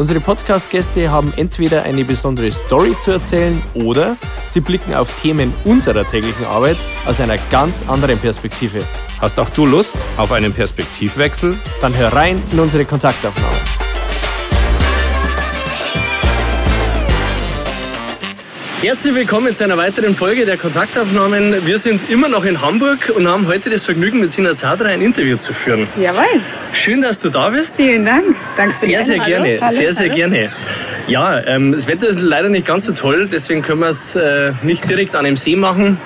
[0.00, 6.06] Unsere Podcast-Gäste haben entweder eine besondere Story zu erzählen oder sie blicken auf Themen unserer
[6.06, 8.82] täglichen Arbeit aus einer ganz anderen Perspektive.
[9.20, 11.54] Hast auch du Lust auf einen Perspektivwechsel?
[11.82, 13.69] Dann hör rein in unsere Kontaktaufnahme.
[18.82, 21.66] Herzlich willkommen zu einer weiteren Folge der Kontaktaufnahmen.
[21.66, 25.02] Wir sind immer noch in Hamburg und haben heute das Vergnügen, mit Sina Zadra ein
[25.02, 25.86] Interview zu führen.
[26.00, 26.24] Jawohl.
[26.72, 27.76] Schön, dass du da bist.
[27.76, 28.34] Vielen Dank.
[28.56, 29.58] Danke sehr, sehr gerne.
[29.60, 29.72] Hallo.
[29.74, 30.14] Sehr, sehr Hallo.
[30.14, 30.52] gerne.
[31.08, 34.52] Ja, ähm, das Wetter ist leider nicht ganz so toll, deswegen können wir es äh,
[34.62, 35.98] nicht direkt an dem See machen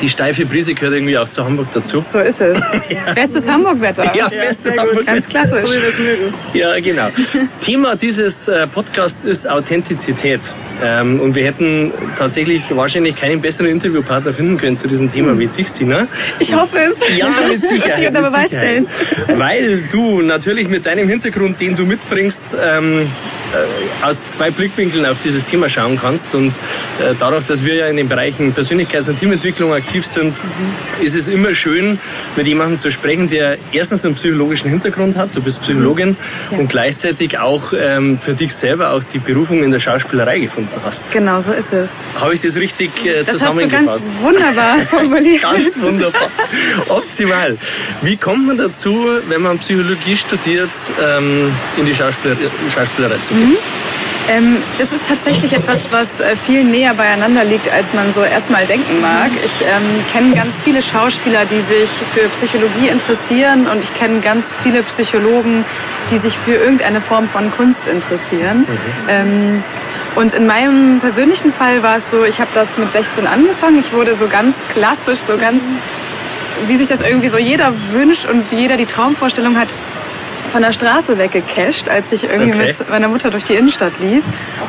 [0.00, 2.04] die steife Brise gehört irgendwie auch zu Hamburg dazu.
[2.08, 2.58] So ist es.
[2.88, 3.12] ja.
[3.14, 4.14] Bestes Hamburg-Wetter.
[4.14, 5.12] Ja, bestes ja, Hamburg-Wetter.
[5.12, 5.60] Ganz klassisch.
[5.60, 6.34] So wie wir es mögen.
[6.54, 7.08] Ja, genau.
[7.60, 10.40] Thema dieses äh, Podcasts ist Authentizität.
[10.82, 15.48] Ähm, und wir hätten tatsächlich wahrscheinlich keinen besseren Interviewpartner finden können zu diesem Thema wie
[15.48, 16.06] dich, Sina.
[16.38, 17.16] Ich hoffe es.
[17.16, 18.02] Ja, mit Sicherheit.
[18.02, 18.86] Ich unter Beweis stellen.
[19.26, 23.06] Weil du natürlich mit deinem Hintergrund, den du mitbringst, ähm, äh,
[24.02, 26.34] aus zwei Blickwinkeln auf dieses Thema schauen kannst.
[26.34, 30.34] Und äh, dadurch, dass wir ja in den Bereichen Persönlichkeits- und Teamentwicklung aktiv sind,
[31.00, 31.98] ist es immer schön,
[32.36, 36.16] mit jemandem zu sprechen, der erstens einen psychologischen Hintergrund hat, du bist Psychologin,
[36.50, 36.58] ja.
[36.58, 41.12] und gleichzeitig auch ähm, für dich selber auch die Berufung in der Schauspielerei gefunden hast.
[41.12, 41.90] Genau, so ist es.
[42.20, 43.88] Habe ich das richtig äh, das zusammengefasst?
[43.88, 45.42] Hast du ganz wunderbar formuliert.
[45.42, 46.30] ganz wunderbar.
[46.88, 47.56] Optimal.
[48.02, 50.70] Wie kommt man dazu, wenn man Psychologie studiert,
[51.02, 52.36] ähm, in die Schauspieler
[52.74, 53.37] Schauspielerei zu gehen?
[53.38, 53.56] Mhm.
[54.28, 58.66] Ähm, das ist tatsächlich etwas, was äh, viel näher beieinander liegt, als man so erstmal
[58.66, 59.30] denken mag.
[59.42, 64.44] Ich ähm, kenne ganz viele Schauspieler, die sich für Psychologie interessieren und ich kenne ganz
[64.62, 65.64] viele Psychologen,
[66.10, 68.66] die sich für irgendeine Form von Kunst interessieren.
[68.68, 69.08] Mhm.
[69.08, 69.64] Ähm,
[70.14, 73.78] und in meinem persönlichen Fall war es so, ich habe das mit 16 angefangen.
[73.78, 75.62] Ich wurde so ganz klassisch, so ganz,
[76.66, 79.68] wie sich das irgendwie so jeder wünscht und wie jeder die Traumvorstellung hat,
[80.48, 82.74] von der Straße weggecasht, als ich irgendwie okay.
[82.78, 84.24] mit meiner Mutter durch die Innenstadt lief.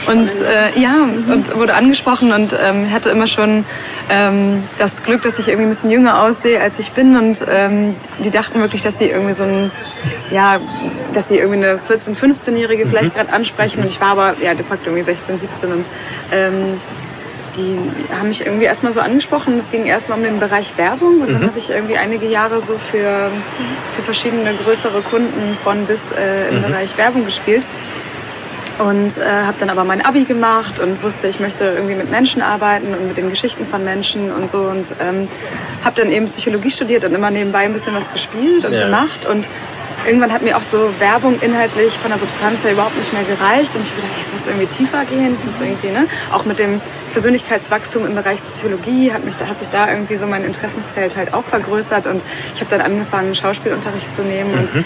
[0.08, 3.66] Und äh, ja, und wurde angesprochen und ähm, hatte immer schon
[4.10, 7.18] ähm, das Glück, dass ich irgendwie ein bisschen jünger aussehe, als ich bin.
[7.18, 9.72] Und ähm, die dachten wirklich, dass sie irgendwie so ein,
[10.32, 10.60] ja,
[11.14, 13.18] dass sie irgendwie eine 14-, 15-Jährige vielleicht mhm.
[13.18, 13.82] gerade ansprechen.
[13.82, 15.86] Und ich war aber ja de facto irgendwie 16, 17 und
[16.32, 16.80] ähm,
[17.58, 17.80] die
[18.14, 19.58] haben mich irgendwie erstmal so angesprochen.
[19.58, 21.34] Es ging erstmal um den Bereich Werbung und mhm.
[21.34, 23.32] dann habe ich irgendwie einige Jahre so für,
[23.96, 26.64] für verschiedene größere Kunden von bis äh, im mhm.
[26.64, 27.66] Bereich Werbung gespielt.
[28.80, 32.42] Und äh, habe dann aber mein Abi gemacht und wusste, ich möchte irgendwie mit Menschen
[32.42, 34.60] arbeiten und mit den Geschichten von Menschen und so.
[34.60, 35.28] Und ähm,
[35.84, 38.86] habe dann eben Psychologie studiert und immer nebenbei ein bisschen was gespielt und ja.
[38.86, 39.26] gemacht.
[39.26, 39.50] Und
[40.06, 43.76] irgendwann hat mir auch so Werbung inhaltlich von der Substanz her überhaupt nicht mehr gereicht.
[43.76, 46.08] Und ich habe gedacht, es muss irgendwie tiefer gehen, es muss irgendwie, ne?
[46.32, 46.82] Auch mit dem
[47.14, 51.44] Persönlichkeitswachstum im Bereich Psychologie hat, mich, hat sich da irgendwie so mein Interessensfeld halt auch
[51.44, 52.08] vergrößert.
[52.08, 52.22] Und
[52.56, 54.52] ich habe dann angefangen, Schauspielunterricht zu nehmen.
[54.52, 54.58] Mhm.
[54.58, 54.86] Und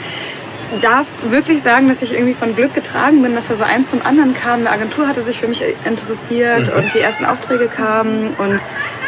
[0.81, 4.05] darf wirklich sagen, dass ich irgendwie von Glück getragen bin, dass da so eins zum
[4.05, 4.61] anderen kam.
[4.61, 6.79] Eine Agentur hatte sich für mich interessiert mhm.
[6.83, 8.55] und die ersten Aufträge kamen und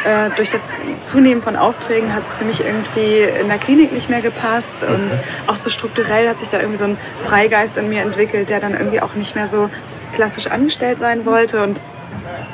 [0.05, 4.09] äh, durch das Zunehmen von Aufträgen hat es für mich irgendwie in der Klinik nicht
[4.09, 4.93] mehr gepasst okay.
[4.93, 8.59] und auch so strukturell hat sich da irgendwie so ein Freigeist in mir entwickelt, der
[8.59, 9.69] dann irgendwie auch nicht mehr so
[10.13, 11.81] klassisch angestellt sein wollte und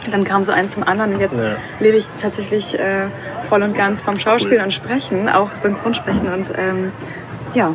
[0.10, 1.56] dann kam so eins zum anderen und jetzt ja.
[1.80, 3.08] lebe ich tatsächlich äh,
[3.48, 4.64] voll und ganz vom Schauspiel cool.
[4.64, 6.92] und Sprechen, auch Synchronsprechen und ähm,
[7.54, 7.74] ja,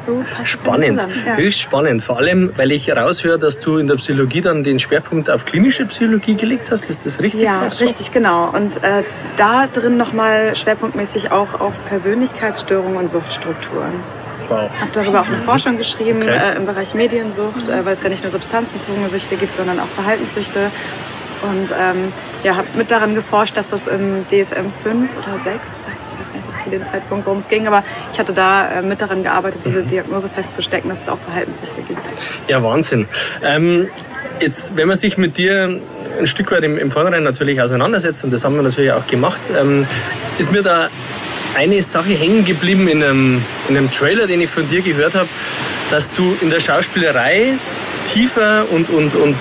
[0.00, 1.36] so Spannend, ja.
[1.36, 2.02] höchst spannend.
[2.02, 5.86] Vor allem, weil ich raushöre, dass du in der Psychologie dann den Schwerpunkt auf klinische
[5.86, 6.88] Psychologie gelegt hast.
[6.90, 7.42] Ist das richtig?
[7.42, 7.84] Ja, so?
[7.84, 8.50] richtig, genau.
[8.50, 9.02] Und äh,
[9.36, 13.92] da drin nochmal schwerpunktmäßig auch auf Persönlichkeitsstörungen und Suchtstrukturen.
[14.48, 14.70] Wow.
[14.74, 15.42] Ich habe darüber auch eine mhm.
[15.42, 16.54] Forschung geschrieben okay.
[16.54, 19.86] äh, im Bereich Mediensucht, äh, weil es ja nicht nur substanzbezogene Süchte gibt, sondern auch
[19.86, 20.70] Verhaltenssüchte.
[21.42, 25.88] Und ähm, ja, habe mit daran geforscht, dass das im DSM 5 oder 6, ich
[25.88, 26.07] weiß gar nicht
[26.70, 29.82] zu dem Zeitpunkt, worum es ging, aber ich hatte da äh, mit daran gearbeitet, diese
[29.82, 29.88] mhm.
[29.88, 32.00] Diagnose festzustecken, dass es auch Verhaltenssüchte gibt.
[32.46, 33.08] Ja, Wahnsinn.
[33.42, 33.88] Ähm,
[34.40, 35.80] jetzt, wenn man sich mit dir
[36.18, 39.40] ein Stück weit im, im Vorhinein natürlich auseinandersetzt, und das haben wir natürlich auch gemacht,
[39.58, 39.86] ähm,
[40.38, 40.88] ist mir da
[41.56, 45.28] eine Sache hängen geblieben in einem, in einem Trailer, den ich von dir gehört habe,
[45.90, 47.54] dass du in der Schauspielerei
[48.12, 49.36] tiefer und, und, und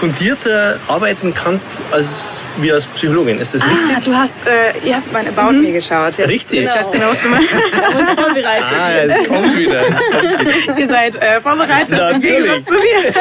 [0.00, 3.38] fundierter arbeiten kannst als wir als Psychologin.
[3.38, 4.04] Ist das ah, richtig?
[4.04, 5.60] Du hast, äh, ihr habt mein About mhm.
[5.60, 6.16] Me geschaut.
[6.16, 6.60] Jetzt richtig.
[6.60, 6.72] Genau.
[6.74, 8.64] Das genau, was du mal vorbereitet.
[8.80, 9.82] Ah, es kommt wieder.
[9.82, 10.78] Es kommt wieder.
[10.78, 12.66] ihr seid äh, vorbereitet Natürlich.
[12.66, 13.14] zu mir.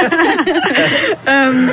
[1.27, 1.71] ähm,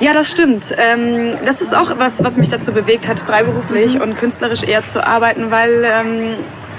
[0.00, 0.74] ja, das stimmt.
[0.76, 4.00] Ähm, das ist auch was, was mich dazu bewegt hat, freiberuflich mhm.
[4.00, 6.34] und künstlerisch eher zu arbeiten, weil ähm,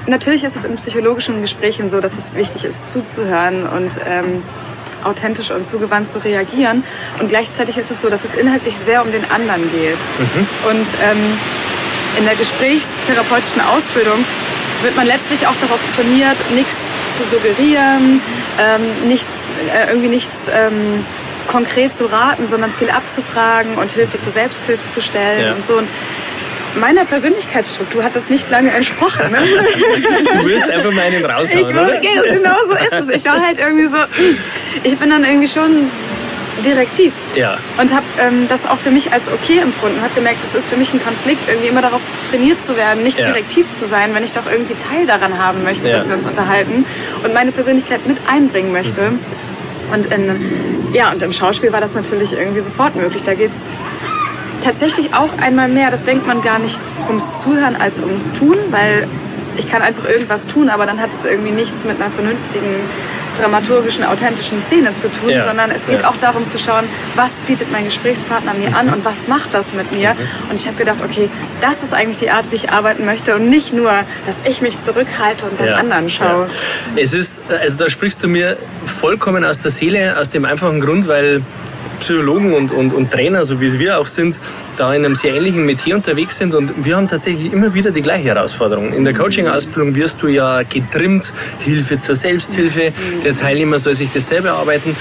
[0.08, 4.44] natürlich ist es in psychologischen Gesprächen so, dass es wichtig ist, zuzuhören und ähm,
[5.06, 6.84] authentisch und zugewandt zu reagieren.
[7.20, 9.98] Und gleichzeitig ist es so, dass es inhaltlich sehr um den anderen geht.
[10.20, 10.48] Mhm.
[10.70, 11.38] Und ähm,
[12.18, 14.24] in der gesprächstherapeutischen Ausbildung
[14.82, 16.76] wird man letztlich auch darauf trainiert, nichts
[17.18, 18.22] zu suggerieren,
[18.60, 19.30] ähm, nichts,
[19.74, 21.06] äh, irgendwie nichts ähm,
[21.48, 25.54] konkret zu raten, sondern viel abzufragen und Hilfe zur Selbsthilfe zu stellen ja.
[25.54, 25.78] und so.
[25.78, 25.90] Und
[26.76, 29.32] meiner Persönlichkeitsstruktur hat das nicht lange entsprochen.
[29.32, 29.38] Ne?
[30.40, 32.00] du wirst einfach mal einen raushauen, ich oder?
[32.00, 33.10] Genau so ist es.
[33.10, 33.98] Ich war halt irgendwie so,
[34.84, 35.90] ich bin dann irgendwie schon
[36.66, 37.14] direktiv.
[37.36, 37.58] Ja.
[37.80, 40.02] Und habe ähm, das auch für mich als okay empfunden.
[40.02, 43.18] Habe gemerkt, es ist für mich ein Konflikt, irgendwie immer darauf trainiert zu werden, nicht
[43.18, 43.26] ja.
[43.26, 45.98] direktiv zu sein, wenn ich doch irgendwie Teil daran haben möchte, ja.
[45.98, 46.86] dass wir uns unterhalten
[47.24, 49.02] und meine Persönlichkeit mit einbringen möchte.
[49.02, 49.20] Mhm.
[49.94, 53.24] Und in, ja, und im Schauspiel war das natürlich irgendwie sofort möglich.
[53.24, 53.70] Da geht es
[54.64, 59.08] tatsächlich auch einmal mehr, das denkt man gar nicht ums Zuhören als ums Tun, weil
[59.58, 62.76] ich kann einfach irgendwas tun, aber dann hat es irgendwie nichts mit einer vernünftigen
[63.40, 65.48] dramaturgischen, authentischen Szene zu tun, ja.
[65.48, 66.10] sondern es geht ja.
[66.10, 66.86] auch darum zu schauen,
[67.16, 70.14] was bietet mein Gesprächspartner mir an und was macht das mit mir.
[70.14, 70.50] Mhm.
[70.50, 71.30] Und ich habe gedacht, okay,
[71.62, 73.92] das ist eigentlich die Art, wie ich arbeiten möchte und nicht nur,
[74.26, 75.76] dass ich mich zurückhalte und den ja.
[75.76, 76.50] anderen schaue.
[76.96, 81.08] Es ist, also da sprichst du mir vollkommen aus der Seele, aus dem einfachen Grund,
[81.08, 81.42] weil
[82.00, 84.40] Psychologen und, und, und Trainer, so wie wir auch sind,
[84.78, 86.54] da in einem sehr ähnlichen Metier unterwegs sind.
[86.54, 88.94] Und wir haben tatsächlich immer wieder die gleiche Herausforderung.
[88.94, 92.92] In der Coaching-Ausbildung wirst du ja getrimmt, Hilfe zur Selbsthilfe,
[93.24, 94.96] der Teilnehmer soll sich das selber erarbeiten.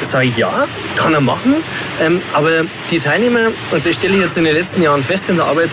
[0.00, 1.56] Sage ich ja, kann er machen,
[2.00, 2.50] ähm, aber
[2.90, 5.70] die Teilnehmer, und das stelle ich jetzt in den letzten Jahren fest in der Arbeit,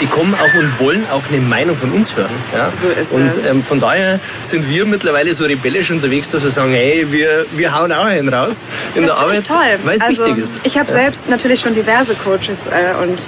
[0.00, 2.30] die kommen auch und wollen auch eine Meinung von uns hören.
[2.52, 2.70] Ja?
[2.80, 6.72] So ist und ähm, von daher sind wir mittlerweile so rebellisch unterwegs, dass wir sagen,
[6.72, 9.56] hey, wir, wir hauen auch einen raus in das der Arbeit, toll.
[9.84, 10.60] weil es also, wichtig ist.
[10.64, 10.94] Ich habe ja.
[10.94, 13.20] selbst natürlich schon diverse Coaches äh, und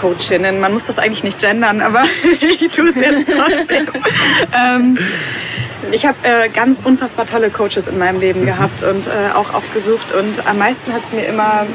[0.00, 0.60] Coachinnen.
[0.60, 2.04] Man muss das eigentlich nicht gendern, aber
[2.40, 3.88] ich tue es jetzt trotzdem.
[4.56, 4.98] ähm,
[5.92, 8.46] ich habe äh, ganz unfassbar tolle Coaches in meinem Leben mhm.
[8.46, 10.12] gehabt und äh, auch aufgesucht.
[10.12, 11.66] Und am meisten hat es mir immer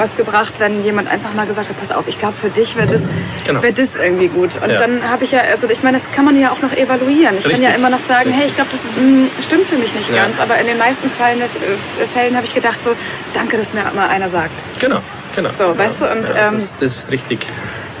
[0.00, 2.88] was gebracht, wenn jemand einfach mal gesagt hat, pass auf, ich glaube, für dich wäre
[2.88, 3.00] das,
[3.46, 3.62] genau.
[3.62, 4.50] wär das irgendwie gut.
[4.62, 4.78] Und ja.
[4.78, 7.36] dann habe ich ja, also ich meine, das kann man ja auch noch evaluieren.
[7.38, 7.52] Ich Richtig.
[7.52, 10.10] kann ja immer noch sagen, hey, ich glaube, das mh, hm, stimmt für mich nicht
[10.10, 10.24] ja.
[10.24, 10.40] ganz.
[10.40, 12.90] Aber in den meisten Fällen, äh, Fällen habe ich gedacht, so,
[13.34, 14.54] danke, dass mir mal einer sagt.
[14.80, 15.00] Genau,
[15.36, 15.50] genau.
[15.56, 16.30] So, weißt du, und...
[16.30, 17.46] Ähm, das, das ist richtig.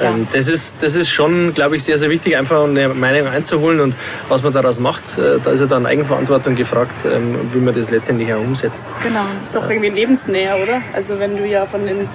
[0.00, 0.10] Ja.
[0.10, 3.80] Ähm, das, ist, das ist schon, glaube ich, sehr, sehr wichtig, einfach eine Meinung einzuholen
[3.80, 3.94] und
[4.28, 7.90] was man daraus macht, äh, da ist ja dann Eigenverantwortung gefragt, ähm, wie man das
[7.90, 8.86] letztendlich auch umsetzt.
[9.02, 10.82] Genau, das ist auch irgendwie lebensnäher, oder?
[10.92, 12.08] Also wenn du ja von dem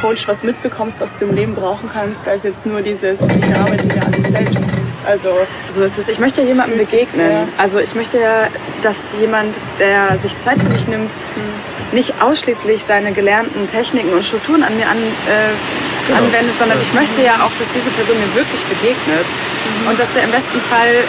[0.00, 3.86] Coach was mitbekommst, was du im Leben brauchen kannst, als jetzt nur dieses, ich arbeite
[3.86, 4.64] mir alles selbst.
[5.06, 5.30] Also
[5.68, 6.08] so ist es.
[6.08, 7.30] Ich möchte ja jemandem begegnen.
[7.30, 7.48] Ja.
[7.56, 8.48] Also ich möchte ja,
[8.82, 11.96] dass jemand, der sich Zeit für mich nimmt, mhm.
[11.96, 16.24] nicht ausschließlich seine gelernten Techniken und Strukturen an mir an, äh, genau.
[16.24, 19.90] anwendet, sondern ich möchte ja auch, dass diese Person mir wirklich begegnet mhm.
[19.90, 21.04] und dass der im besten Fall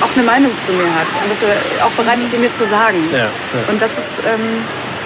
[0.00, 2.66] auch eine Meinung zu mir hat und dass er auch bereit ist, sie mir zu
[2.66, 2.98] sagen.
[3.12, 3.28] Ja, ja.
[3.68, 4.62] Und das ist, ähm,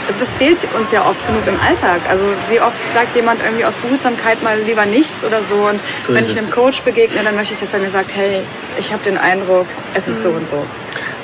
[0.08, 2.00] also das fehlt uns ja oft genug im Alltag.
[2.08, 5.54] Also wie oft sagt jemand irgendwie aus Behutsamkeit mal lieber nichts oder so.
[5.70, 8.42] Und so wenn ich einem Coach begegne, dann möchte ich, dass er mir sagt, hey,
[8.78, 10.22] ich habe den Eindruck, es ist mhm.
[10.22, 10.64] so und so.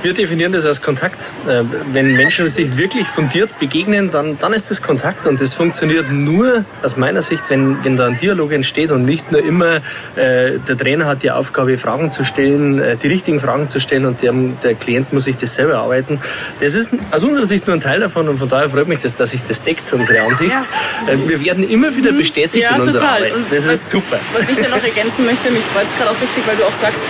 [0.00, 1.28] Wir definieren das als Kontakt.
[1.48, 5.26] Äh, wenn Menschen sich wirklich fundiert begegnen, dann, dann ist das Kontakt.
[5.26, 9.32] Und das funktioniert nur aus meiner Sicht, wenn, wenn da ein Dialog entsteht und nicht
[9.32, 9.76] nur immer
[10.14, 14.06] äh, der Trainer hat die Aufgabe, Fragen zu stellen, äh, die richtigen Fragen zu stellen
[14.06, 16.20] und der, der Klient muss sich das selber erarbeiten.
[16.60, 19.16] Das ist aus unserer Sicht nur ein Teil davon und von daher freut mich das,
[19.16, 20.52] dass sich das deckt, unsere Ansicht.
[20.52, 21.12] Ja.
[21.12, 22.18] Äh, wir werden immer wieder mhm.
[22.18, 23.16] bestätigt ja, in unserer total.
[23.16, 23.32] Arbeit.
[23.50, 24.20] Das was, ist super.
[24.32, 26.80] Was ich da noch ergänzen möchte, mich freut es gerade auch richtig, weil du auch
[26.80, 27.00] sagst,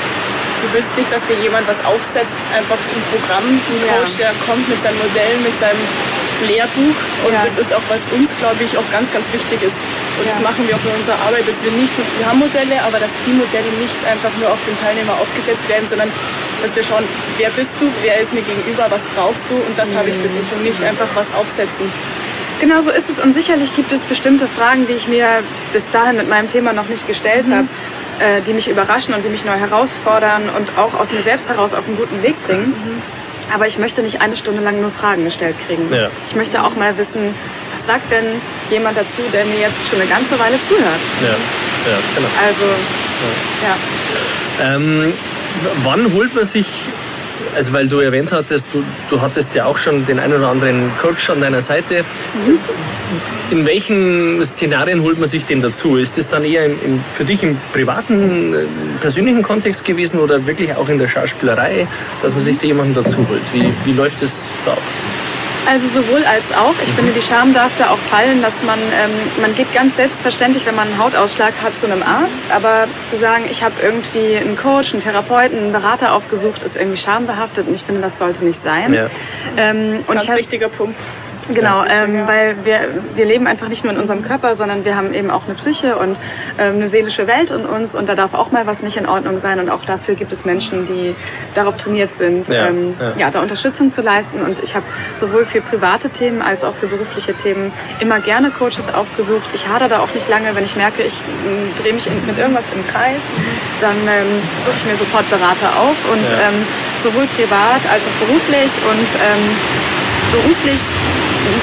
[0.63, 4.29] du willst nicht, dass dir jemand was aufsetzt, einfach ein Programm, ein Coach, ja.
[4.29, 5.83] der kommt mit seinen Modellen, mit seinem
[6.47, 6.99] Lehrbuch.
[7.27, 7.47] Und ja.
[7.47, 9.79] das ist auch, was uns, glaube ich, auch ganz, ganz wichtig ist.
[10.19, 10.35] Und ja.
[10.35, 13.11] das machen wir auch in unserer Arbeit, dass wir nicht, wir haben Modelle, aber dass
[13.27, 16.11] die Modelle nicht einfach nur auf den Teilnehmer aufgesetzt werden, sondern
[16.63, 17.07] dass wir schauen,
[17.39, 20.03] wer bist du, wer ist mir gegenüber, was brauchst du und das mhm.
[20.03, 21.87] habe ich für dich und nicht einfach was aufsetzen.
[22.59, 26.17] Genau so ist es und sicherlich gibt es bestimmte Fragen, die ich mir bis dahin
[26.17, 27.55] mit meinem Thema noch nicht gestellt mhm.
[27.55, 27.69] habe
[28.21, 31.75] äh, die mich überraschen und die mich neu herausfordern und auch aus mir selbst heraus
[31.75, 32.69] auf einen guten Weg bringen.
[32.69, 33.03] Mhm.
[33.55, 35.93] Aber ich möchte nicht eine Stunde lang nur Fragen gestellt kriegen.
[35.93, 36.11] Ja.
[36.29, 37.35] Ich möchte auch mal wissen,
[37.73, 38.27] was sagt denn
[38.71, 41.01] jemand dazu, der mir jetzt schon eine ganze Weile zuhört.
[41.23, 41.29] Ja,
[41.91, 42.29] ja genau.
[42.47, 42.65] Also,
[43.65, 44.75] ja.
[44.75, 45.13] Ähm,
[45.83, 46.67] wann holt man sich
[47.55, 50.91] also weil du erwähnt hattest, du, du hattest ja auch schon den einen oder anderen
[51.01, 52.05] Coach an deiner Seite.
[53.51, 55.97] In welchen Szenarien holt man sich den dazu?
[55.97, 58.59] Ist das dann eher im, im, für dich im privaten, äh,
[59.01, 61.87] persönlichen Kontext gewesen oder wirklich auch in der Schauspielerei,
[62.23, 63.43] dass man sich da jemanden dazu holt?
[63.55, 64.83] Wie, wie läuft das da ab?
[65.69, 66.75] Also sowohl als auch.
[66.83, 69.11] Ich finde, die Scham darf da auch fallen, dass man, ähm,
[69.43, 72.51] man geht ganz selbstverständlich, wenn man einen Hautausschlag hat, zu einem Arzt.
[72.51, 76.97] Aber zu sagen, ich habe irgendwie einen Coach, einen Therapeuten, einen Berater aufgesucht, ist irgendwie
[76.97, 78.95] schambehaftet und ich finde, das sollte nicht sein.
[78.95, 79.11] Ja.
[79.59, 80.99] Ähm, und ganz wichtiger Punkt.
[81.55, 82.81] Genau, ähm, weil wir,
[83.15, 85.97] wir leben einfach nicht nur in unserem Körper, sondern wir haben eben auch eine Psyche
[85.97, 86.19] und
[86.59, 89.39] ähm, eine seelische Welt in uns und da darf auch mal was nicht in Ordnung
[89.39, 91.15] sein und auch dafür gibt es Menschen, die
[91.55, 93.13] darauf trainiert sind, ja, ähm, ja.
[93.17, 94.85] ja da Unterstützung zu leisten und ich habe
[95.17, 99.49] sowohl für private Themen als auch für berufliche Themen immer gerne Coaches aufgesucht.
[99.55, 102.39] Ich hadere da auch nicht lange, wenn ich merke, ich äh, drehe mich in, mit
[102.39, 103.21] irgendwas im Kreis,
[103.81, 104.27] dann ähm,
[104.65, 106.49] suche ich mir sofort Berater auf und ja.
[106.49, 109.45] Ähm, sowohl privat als auch beruflich und ähm,
[110.33, 110.81] beruflich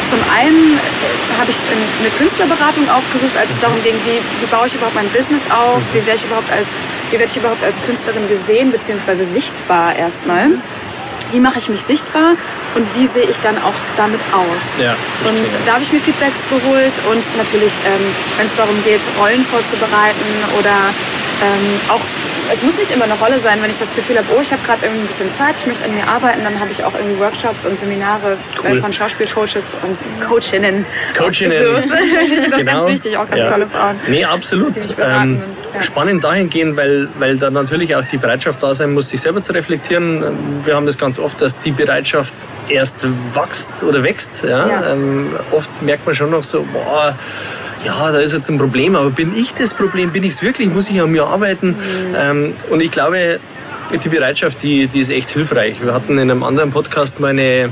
[0.10, 4.68] zum einen äh, habe ich eine Künstlerberatung aufgesucht, als es darum ging, wie, wie baue
[4.68, 6.68] ich überhaupt mein Business auf, wie werde ich überhaupt als,
[7.12, 9.26] wie werde ich überhaupt als Künstlerin gesehen bzw.
[9.26, 10.58] sichtbar erstmal.
[11.34, 12.38] Wie mache ich mich sichtbar
[12.78, 14.64] und wie sehe ich dann auch damit aus?
[14.78, 14.94] Ja,
[15.26, 18.06] und da habe ich mir Feedbacks geholt und natürlich, ähm,
[18.38, 20.94] wenn es darum geht, Rollen vorzubereiten oder
[21.42, 22.06] ähm, auch
[22.54, 24.62] es muss nicht immer eine Rolle sein, wenn ich das Gefühl habe, oh, ich habe
[24.66, 27.20] gerade irgendwie ein bisschen Zeit, ich möchte an mir arbeiten, dann habe ich auch irgendwie
[27.20, 28.34] Workshops und Seminare
[28.64, 28.82] äh, cool.
[28.82, 29.98] von Schauspielcoaches und
[30.28, 30.86] Coachinnen.
[31.18, 31.64] Coachinnen.
[31.76, 32.72] das ist genau.
[32.72, 33.50] ganz wichtig, auch ganz ja.
[33.50, 34.00] tolle Frauen.
[34.08, 34.76] Nee, absolut.
[35.02, 35.42] Ähm,
[35.74, 35.82] ja.
[35.82, 39.52] Spannend dahingehend, weil, weil da natürlich auch die Bereitschaft da sein muss, sich selber zu
[39.52, 40.24] reflektieren.
[40.64, 42.34] Wir haben das ganz oft, dass die Bereitschaft
[42.70, 44.44] erst wächst oder wächst.
[44.44, 44.68] Ja?
[44.68, 44.92] ja.
[44.92, 47.18] Ähm, oft merkt man schon noch so, boah,
[47.86, 50.12] ja, da ist jetzt ein Problem, aber bin ich das Problem?
[50.12, 50.70] Bin ich es wirklich?
[50.70, 51.70] Muss ich an mir arbeiten?
[51.70, 52.16] Mhm.
[52.18, 53.40] Ähm, und ich glaube,
[53.92, 55.76] die Bereitschaft, die, die ist echt hilfreich.
[55.84, 57.70] Wir hatten in einem anderen Podcast mal eine,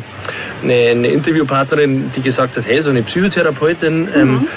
[0.62, 4.36] eine, eine Interviewpartnerin, die gesagt hat, hey, so eine Psychotherapeutin, ähm, mhm.
[4.38, 4.48] ähm,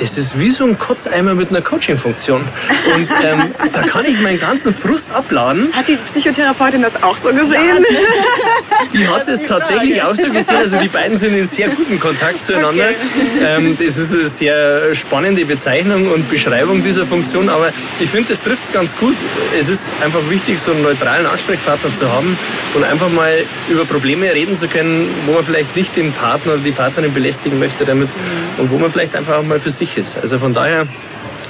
[0.00, 2.40] das ist wie so ein Kotzeimer mit einer Coaching-Funktion.
[2.94, 5.72] Und ähm, da kann ich meinen ganzen Frust abladen.
[5.72, 7.84] Hat die Psychotherapeutin das auch so gesehen?
[8.94, 10.56] die hat es tatsächlich auch so gesehen.
[10.56, 12.84] Also die beiden sind in sehr gutem Kontakt zueinander.
[12.84, 13.44] Okay.
[13.44, 17.48] Ähm, das ist eine sehr spannende Bezeichnung und Beschreibung dieser Funktion.
[17.50, 19.16] Aber ich finde, das trifft es ganz gut.
[19.58, 22.38] Es ist einfach wichtig, so einen neutralen Ansprechpartner zu haben
[22.74, 26.62] und einfach mal über Probleme reden zu können, wo man vielleicht nicht den Partner oder
[26.62, 28.08] die Partnerin belästigen möchte damit
[28.56, 30.18] und wo man vielleicht einfach auch mal für sich ist.
[30.20, 30.86] Also von daher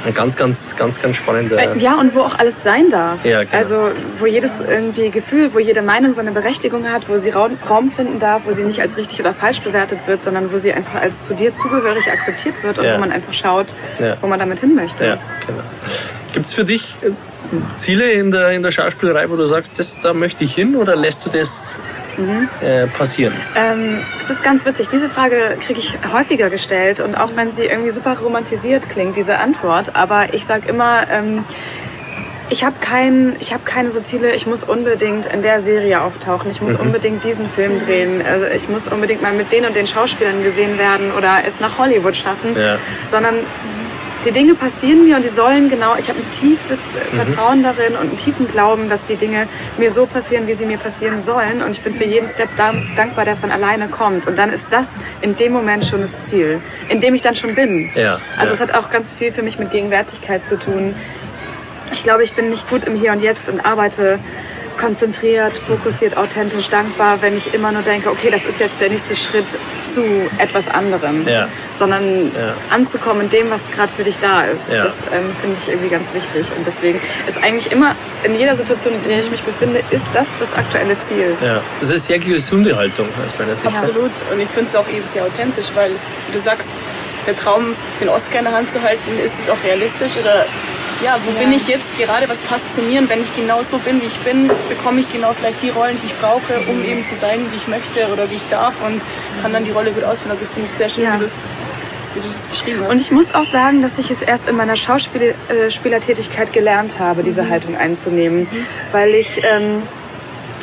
[0.04, 1.58] ein ganz, ganz, ganz, ganz spannender.
[1.58, 3.24] Äh, ja, und wo auch alles sein darf.
[3.24, 3.56] Ja, genau.
[3.56, 8.18] Also wo jedes irgendwie Gefühl, wo jede Meinung seine Berechtigung hat, wo sie Raum finden
[8.18, 11.24] darf, wo sie nicht als richtig oder falsch bewertet wird, sondern wo sie einfach als
[11.24, 12.94] zu dir zugehörig akzeptiert wird und ja.
[12.94, 14.16] wo man einfach schaut, ja.
[14.20, 15.04] wo man damit hin möchte.
[15.04, 15.62] Ja, genau.
[16.32, 17.10] Gibt es für dich äh,
[17.76, 20.96] Ziele in der, in der Schauspielerei, wo du sagst, das, da möchte ich hin oder
[20.96, 21.76] lässt du das
[22.26, 22.48] mhm.
[22.60, 23.34] äh, passieren?
[23.56, 24.88] Ähm, es ist ganz witzig.
[24.88, 29.38] Diese Frage kriege ich häufiger gestellt und auch wenn sie irgendwie super romantisiert klingt, diese
[29.38, 29.96] Antwort.
[29.96, 31.44] Aber ich sage immer, ähm,
[32.50, 36.60] ich habe kein, hab keine so Ziele, ich muss unbedingt in der Serie auftauchen, ich
[36.60, 36.86] muss mhm.
[36.86, 40.76] unbedingt diesen Film drehen, also ich muss unbedingt mal mit den und den Schauspielern gesehen
[40.78, 42.78] werden oder es nach Hollywood schaffen, ja.
[43.08, 43.36] sondern
[44.24, 47.16] die Dinge passieren mir und die sollen genau, ich habe ein tiefes mhm.
[47.16, 49.46] Vertrauen darin und einen tiefen Glauben, dass die Dinge
[49.78, 51.62] mir so passieren, wie sie mir passieren sollen.
[51.62, 54.26] Und ich bin für jeden Step dankbar, der von alleine kommt.
[54.26, 54.88] Und dann ist das
[55.22, 57.90] in dem Moment schon das Ziel, in dem ich dann schon bin.
[57.94, 58.54] Ja, also ja.
[58.54, 60.94] es hat auch ganz viel für mich mit Gegenwärtigkeit zu tun.
[61.92, 64.18] Ich glaube, ich bin nicht gut im Hier und Jetzt und arbeite
[64.78, 69.14] konzentriert, fokussiert, authentisch, dankbar, wenn ich immer nur denke, okay, das ist jetzt der nächste
[69.14, 69.46] Schritt
[69.92, 70.02] zu
[70.38, 71.26] etwas anderem.
[71.28, 71.48] Ja.
[71.80, 72.54] Sondern ja.
[72.70, 74.60] anzukommen in dem, was gerade für dich da ist.
[74.70, 74.84] Ja.
[74.84, 76.46] Das ähm, finde ich irgendwie ganz wichtig.
[76.56, 80.26] Und deswegen ist eigentlich immer in jeder Situation, in der ich mich befinde, ist das
[80.38, 81.34] das aktuelle Ziel.
[81.42, 83.66] Ja, das ist eine sehr gesunde Haltung aus meiner Sicht.
[83.66, 84.12] Absolut.
[84.30, 85.92] Und ich finde es auch eben sehr authentisch, weil
[86.32, 86.68] du sagst,
[87.26, 90.46] der Traum, den Oscar in der Hand zu halten, ist das auch realistisch oder
[91.02, 91.40] ja, wo ja.
[91.40, 94.06] bin ich jetzt gerade, was passt zu mir und wenn ich genau so bin, wie
[94.06, 97.46] ich bin, bekomme ich genau vielleicht die Rollen, die ich brauche, um eben zu sein,
[97.50, 99.00] wie ich möchte oder wie ich darf und
[99.42, 100.32] kann dann die Rolle gut ausführen.
[100.32, 101.14] Also ich finde es sehr schön, ja.
[101.14, 101.40] wie du es
[102.14, 102.90] wie du das beschrieben hast.
[102.90, 107.22] Und ich muss auch sagen, dass ich es erst in meiner Schauspielertätigkeit äh, gelernt habe,
[107.22, 107.50] diese mhm.
[107.50, 108.66] Haltung einzunehmen, mhm.
[108.92, 109.82] weil ich ähm,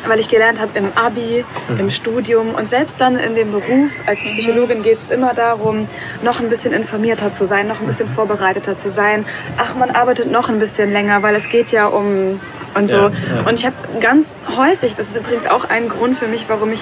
[0.06, 1.80] weil ich gelernt habe im Abi, mhm.
[1.80, 5.88] im Studium und selbst dann in dem Beruf als Psychologin geht es immer darum,
[6.22, 9.26] noch ein bisschen informierter zu sein, noch ein bisschen vorbereiteter zu sein.
[9.58, 12.40] Ach, man arbeitet noch ein bisschen länger, weil es geht ja um
[12.76, 12.98] und so.
[12.98, 13.48] Ja, ja.
[13.48, 16.82] Und ich habe ganz häufig, das ist übrigens auch ein Grund für mich, warum ich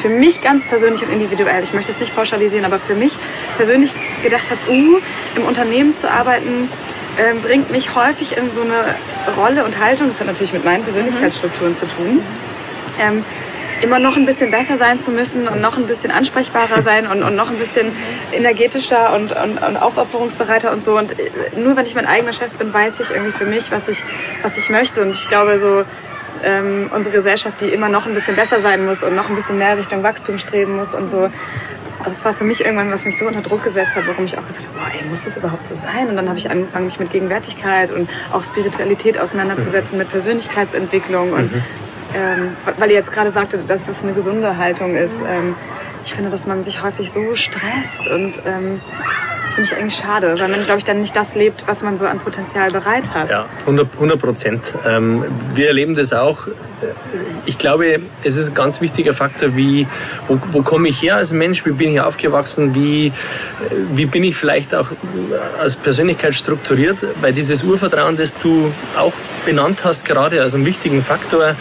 [0.00, 3.12] für mich ganz persönlich und individuell, ich möchte es nicht pauschalisieren, aber für mich
[3.56, 4.98] persönlich gedacht habe, uh,
[5.36, 6.68] im Unternehmen zu arbeiten,
[7.18, 8.96] äh, bringt mich häufig in so eine
[9.36, 11.76] Rolle und Haltung, das hat natürlich mit meinen Persönlichkeitsstrukturen mhm.
[11.76, 12.20] zu tun,
[13.00, 13.24] ähm,
[13.82, 17.22] immer noch ein bisschen besser sein zu müssen und noch ein bisschen ansprechbarer sein und,
[17.22, 17.88] und noch ein bisschen
[18.32, 20.96] energetischer und, und, und aufopferungsbereiter und so.
[20.98, 23.88] Und äh, nur wenn ich mein eigener Chef bin, weiß ich irgendwie für mich, was
[23.88, 24.02] ich,
[24.42, 25.02] was ich möchte.
[25.02, 25.84] Und ich glaube, so
[26.44, 29.58] ähm, unsere Gesellschaft, die immer noch ein bisschen besser sein muss und noch ein bisschen
[29.58, 31.30] mehr Richtung Wachstum streben muss und so.
[32.04, 34.36] Also es war für mich irgendwann, was mich so unter Druck gesetzt hat, warum ich
[34.36, 36.08] auch gesagt habe, boah, ey, muss das überhaupt so sein?
[36.08, 41.52] Und dann habe ich angefangen, mich mit Gegenwärtigkeit und auch Spiritualität auseinanderzusetzen, mit Persönlichkeitsentwicklung und
[41.52, 41.62] Mhm.
[42.14, 45.14] Ähm, weil ihr jetzt gerade sagte, dass es eine gesunde Haltung ist.
[45.26, 45.54] Ähm,
[46.04, 48.80] ich finde, dass man sich häufig so stresst und ähm,
[49.52, 51.98] das finde ich eigentlich schade, weil man, glaube ich, dann nicht das lebt, was man
[51.98, 53.28] so an Potenzial bereit hat.
[53.28, 54.72] Ja, 100 Prozent.
[54.86, 56.46] Ähm, wir erleben das auch.
[57.44, 59.86] Ich glaube, es ist ein ganz wichtiger Faktor, wie,
[60.26, 63.12] wo, wo komme ich her als Mensch, wie bin ich aufgewachsen, wie,
[63.94, 64.88] wie bin ich vielleicht auch
[65.60, 69.12] als Persönlichkeit strukturiert, weil dieses Urvertrauen, das du auch
[69.44, 71.54] benannt hast, gerade als einen wichtigen Faktor,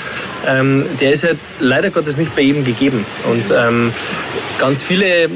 [0.47, 3.05] ähm, der ist halt leider Gottes nicht bei jedem gegeben.
[3.25, 3.93] Und ähm,
[4.59, 5.29] ganz viele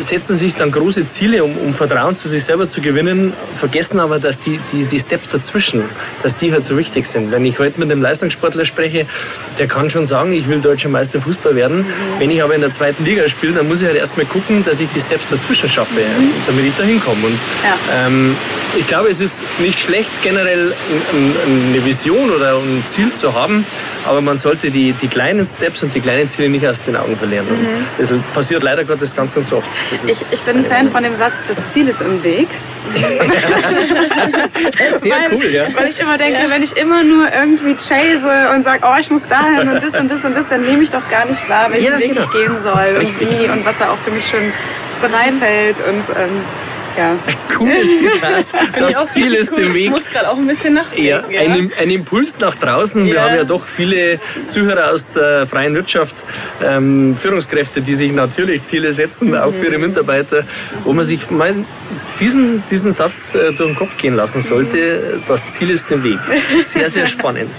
[0.00, 4.18] setzen sich dann große Ziele, um, um Vertrauen zu sich selber zu gewinnen, vergessen aber,
[4.18, 5.82] dass die, die, die Steps dazwischen,
[6.22, 7.30] dass die halt so wichtig sind.
[7.30, 9.06] Wenn ich heute mit einem Leistungssportler spreche,
[9.58, 11.84] der kann schon sagen, ich will deutscher Meister Fußball werden.
[12.18, 14.80] Wenn ich aber in der zweiten Liga spiele, dann muss ich halt erstmal gucken, dass
[14.80, 16.00] ich die Steps dazwischen schaffe,
[16.46, 17.26] damit ich da hinkomme.
[17.26, 18.06] Und Ja.
[18.06, 18.34] ähm,
[18.78, 23.34] ich glaube, es ist nicht schlecht, generell ein- ein- eine Vision oder ein Ziel zu
[23.34, 23.64] haben,
[24.06, 27.16] aber man sollte die, die kleinen Steps und die kleinen Ziele nicht aus den Augen
[27.16, 27.46] verlieren.
[27.48, 27.68] Und
[27.98, 29.68] das passiert leider Gottes ganz, ganz oft.
[29.90, 32.48] Das Ich, ich bin ein Fan von dem Satz, das Ziel ist im Weg.
[35.00, 35.66] sehr weil, cool, ja.
[35.74, 39.22] Weil ich immer denke, wenn ich immer nur irgendwie chase und sage, oh, ich muss
[39.28, 41.92] dahin und das und das und das, dann nehme ich doch gar nicht wahr, welchen
[41.92, 42.22] Ja, Weg genau.
[42.22, 43.28] ich gehen soll Richtig.
[43.28, 44.52] und wie und was er auch für mich schön
[45.00, 45.76] bereithält.
[45.88, 46.42] Und ähm,
[46.96, 47.16] ja.
[47.56, 48.44] Cooles Zitat.
[48.88, 49.60] Ich Das Ziel ist cool.
[49.60, 49.90] im Ich Weg.
[49.90, 51.04] muss gerade auch ein bisschen nachdenken.
[51.06, 53.04] Ja, ein, ein Impuls nach draußen.
[53.06, 53.22] Wir Ja.
[53.28, 54.18] haben ja doch viele
[54.48, 56.16] Zuhörer aus der freien Wirtschaft,
[56.64, 60.44] ähm, Führungskräfte, die sich natürlich Ziele setzen, auch für ihre Mitarbeiter,
[60.84, 61.54] wo man sich mal
[62.22, 65.18] diesen, diesen Satz äh, durch den Kopf gehen lassen sollte.
[65.26, 66.18] Das Ziel ist im Weg.
[66.62, 67.50] Sehr, sehr spannend.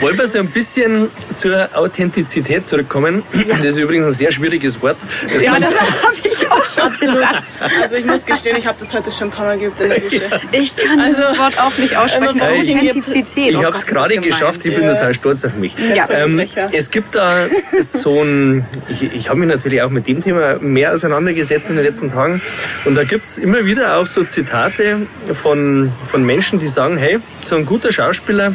[0.00, 3.22] Wollen wir so ein bisschen zur Authentizität zurückkommen?
[3.48, 4.96] Das ist übrigens ein sehr schwieriges Wort.
[5.32, 7.14] Das Ja, das habe ich auch schon Absolut.
[7.16, 7.42] gedacht.
[7.82, 9.98] Also ich muss gestehen, ich habe das heute schon ein paar Mal geübt in der
[10.04, 10.22] Dusche.
[10.52, 12.40] Ich kann Also, dieses Wort auch nicht aussprechen.
[12.40, 13.50] Authentizität.
[13.50, 14.80] Ich Oh habe es gerade das geschafft, ich gemein.
[14.80, 14.94] bin Ja.
[14.94, 15.74] total stolz auf mich.
[15.94, 16.06] Ja.
[16.10, 16.40] Ähm,
[16.72, 17.46] es gibt da
[17.80, 21.84] so ein, ich, ich habe mich natürlich auch mit dem Thema mehr auseinandergesetzt in den
[21.84, 22.40] letzten Tagen
[22.84, 27.18] und da gibt es immer wieder auch so Zitate von, von Menschen, die sagen, hey,
[27.44, 28.54] so ein guter Schauspieler,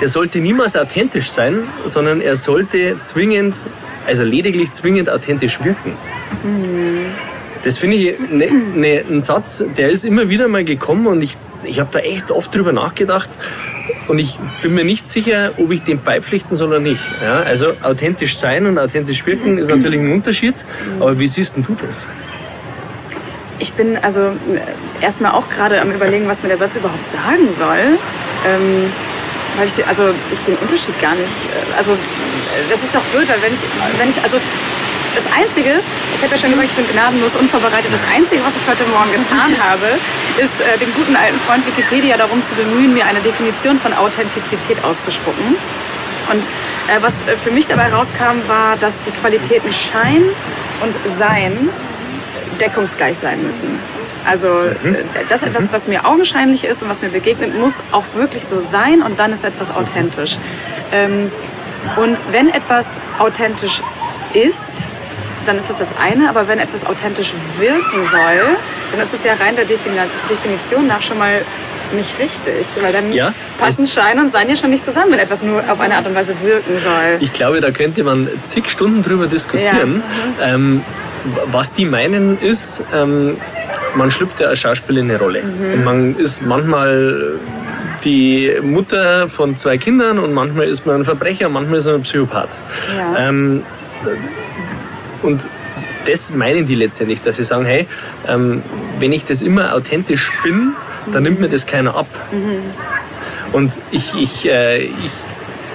[0.00, 3.60] der sollte niemals authentisch sein, sondern er sollte zwingend,
[4.06, 5.92] also lediglich zwingend authentisch wirken.
[7.64, 11.36] Das finde ich ne, ne, ein Satz, der ist immer wieder mal gekommen und ich,
[11.62, 13.38] ich habe da echt oft drüber nachgedacht
[14.08, 17.00] und ich bin mir nicht sicher, ob ich dem beipflichten soll oder nicht.
[17.22, 20.64] Ja, also authentisch sein und authentisch wirken ist natürlich ein Unterschied,
[20.98, 22.08] aber wie siehst denn du das?
[23.62, 27.46] Ich bin also äh, erstmal auch gerade am überlegen, was mir der Satz überhaupt sagen
[27.54, 27.94] soll.
[28.42, 28.90] Ähm,
[29.54, 33.30] weil ich, also ich den Unterschied gar nicht, äh, also äh, das ist doch blöd,
[33.30, 33.62] weil wenn ich,
[34.02, 34.34] wenn ich, also
[35.14, 38.66] das Einzige, ich habe ja schon gesagt, ich bin gnadenlos unvorbereitet, das Einzige, was ich
[38.66, 39.94] heute Morgen getan habe,
[40.42, 44.82] ist äh, den guten alten Freund Wikipedia darum zu bemühen, mir eine Definition von Authentizität
[44.82, 45.54] auszuspucken.
[46.34, 46.42] Und
[46.90, 50.26] äh, was äh, für mich dabei rauskam, war, dass die Qualitäten Schein
[50.82, 51.70] und Sein
[52.62, 53.78] deckungsgleich sein müssen.
[54.24, 58.04] Also äh, das ist etwas, was mir augenscheinlich ist und was mir begegnet, muss auch
[58.14, 60.38] wirklich so sein und dann ist etwas authentisch.
[60.92, 61.30] Ähm,
[61.96, 62.86] und wenn etwas
[63.18, 63.82] authentisch
[64.32, 64.72] ist,
[65.46, 68.56] dann ist das das eine, aber wenn etwas authentisch wirken soll,
[68.92, 71.42] dann ist es ja rein der Defini- Definition nach schon mal
[71.92, 75.42] nicht richtig, weil dann Ja, passen Schein und Sein ja schon nicht zusammen, wenn etwas
[75.42, 77.18] nur auf eine Art und Weise wirken soll.
[77.20, 80.02] Ich glaube, da könnte man zig Stunden drüber diskutieren.
[80.42, 80.82] Ähm,
[81.46, 83.36] was die meinen ist, ähm,
[83.94, 85.42] man schlüpft ja als Schauspieler in eine Rolle.
[85.42, 87.38] Und man ist manchmal
[88.04, 92.02] die Mutter von zwei Kindern und manchmal ist man ein Verbrecher, manchmal ist man ein
[92.02, 92.58] Psychopath.
[92.96, 93.28] Ja.
[93.28, 93.62] Ähm,
[95.22, 95.46] und
[96.06, 97.86] das meinen die letztendlich, dass sie sagen, hey,
[98.26, 98.62] ähm,
[98.98, 100.74] wenn ich das immer authentisch bin,
[101.12, 102.06] dann nimmt mir das keiner ab.
[103.52, 105.10] Und ich, ich, äh, ich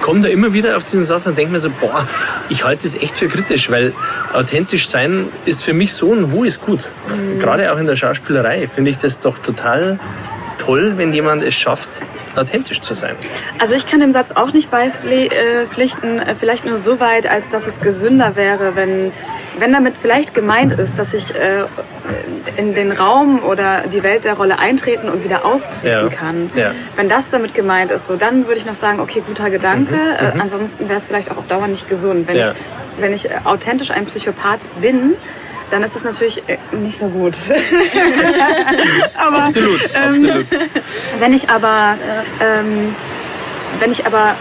[0.00, 2.06] komme da immer wieder auf diesen Satz und denke mir so, boah,
[2.48, 3.92] ich halte das echt für kritisch, weil
[4.32, 6.88] authentisch sein ist für mich so ein hohes Gut.
[7.40, 9.98] Gerade auch in der Schauspielerei finde ich das doch total
[10.68, 11.88] toll, wenn jemand es schafft,
[12.36, 13.14] authentisch zu sein.
[13.58, 17.66] Also ich kann dem Satz auch nicht beipflichten, äh, vielleicht nur so weit, als dass
[17.66, 19.10] es gesünder wäre, wenn,
[19.58, 21.64] wenn damit vielleicht gemeint ist, dass ich äh,
[22.58, 26.08] in den Raum oder die Welt der Rolle eintreten und wieder austreten Ja.
[26.10, 26.50] kann.
[26.54, 26.72] Ja.
[26.96, 29.94] Wenn das damit gemeint ist, so dann würde ich noch sagen, okay, guter Gedanke.
[29.94, 32.28] Äh, ansonsten wäre es vielleicht auch auf Dauer nicht gesund.
[32.28, 32.50] Wenn Mhm, Ja.
[32.52, 35.14] ich, wenn ich äh, authentisch ein Psychopath bin,
[35.70, 37.34] dann ist es natürlich äh, nicht so gut.
[39.14, 40.46] Aber Absolut, ähm, absolut.
[41.18, 41.96] wenn ich aber,
[42.40, 42.94] ähm,
[43.78, 44.34] wenn ich aber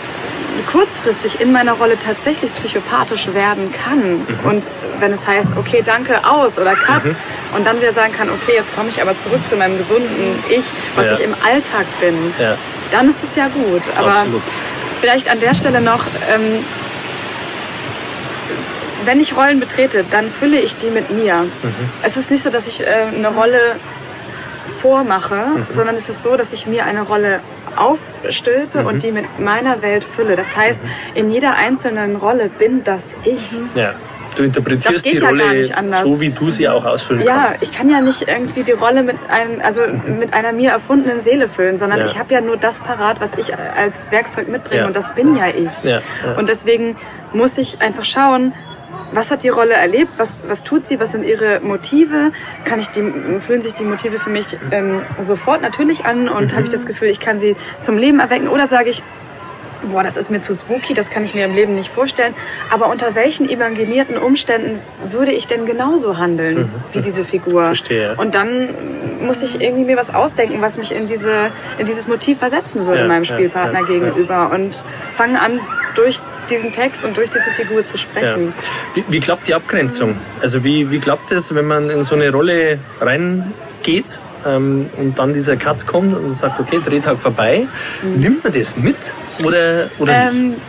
[0.71, 4.19] kurzfristig in meiner Rolle tatsächlich psychopathisch werden kann.
[4.19, 4.49] Mhm.
[4.49, 4.65] Und
[4.99, 7.15] wenn es heißt, okay, danke, aus oder cut, mhm.
[7.55, 10.65] und dann wieder sagen kann, okay, jetzt komme ich aber zurück zu meinem gesunden Ich,
[10.95, 11.13] was ja.
[11.13, 12.57] ich im Alltag bin, ja.
[12.91, 13.83] dann ist es ja gut.
[13.97, 14.41] Aber Absolut.
[14.99, 16.63] vielleicht an der Stelle noch, ähm,
[19.07, 21.43] wenn ich Rollen betrete, dann fülle ich die mit mir.
[21.43, 21.73] Mhm.
[22.03, 23.59] Es ist nicht so, dass ich äh, eine Rolle
[24.81, 25.65] vormache, mhm.
[25.73, 27.39] sondern es ist so, dass ich mir eine Rolle
[27.75, 28.87] aufstülpe mhm.
[28.87, 30.35] und die mit meiner Welt fülle.
[30.35, 30.89] Das heißt, mhm.
[31.15, 33.49] in jeder einzelnen Rolle bin das ich.
[33.75, 33.95] Ja.
[34.35, 35.63] Du interpretierst die Rolle
[36.03, 37.53] so, wie du sie auch ausfüllen ja, kannst.
[37.55, 41.21] Ja, ich kann ja nicht irgendwie die Rolle mit, ein, also mit einer mir erfundenen
[41.21, 42.05] Seele füllen, sondern ja.
[42.05, 44.87] ich habe ja nur das parat, was ich als Werkzeug mitbringe ja.
[44.87, 45.83] und das bin ja ich.
[45.83, 46.01] Ja.
[46.37, 46.95] Und deswegen
[47.33, 48.53] muss ich einfach schauen,
[49.11, 52.31] was hat die Rolle erlebt, was, was tut sie, was sind ihre Motive,
[52.65, 53.01] kann ich die,
[53.39, 56.55] fühlen sich die Motive für mich ähm, sofort natürlich an und mhm.
[56.55, 59.03] habe ich das Gefühl, ich kann sie zum Leben erwecken oder sage ich,
[59.91, 62.33] boah, das ist mir zu spooky, das kann ich mir im Leben nicht vorstellen.
[62.69, 64.79] Aber unter welchen imaginierten Umständen
[65.11, 66.69] würde ich denn genauso handeln mhm.
[66.93, 67.65] wie diese Figur?
[67.65, 68.15] Verstehe.
[68.17, 68.69] Und dann
[69.21, 71.31] muss ich irgendwie mir was ausdenken, was mich in, diese,
[71.77, 74.83] in dieses Motiv versetzen würde ja, meinem Spielpartner ja, ja, gegenüber und
[75.15, 75.59] fange an,
[75.97, 78.53] durch diesen Text und durch diese Figur zu sprechen.
[78.93, 80.15] Wie, wie klappt die Abgrenzung?
[80.41, 85.33] Also wie, wie klappt es, wenn man in so eine Rolle reingeht ähm, und dann
[85.33, 87.67] dieser Cut kommt und sagt, okay, Drehtag vorbei.
[88.03, 88.21] Mhm.
[88.21, 88.97] Nimmt man das mit
[89.43, 90.61] oder, oder ähm, nicht?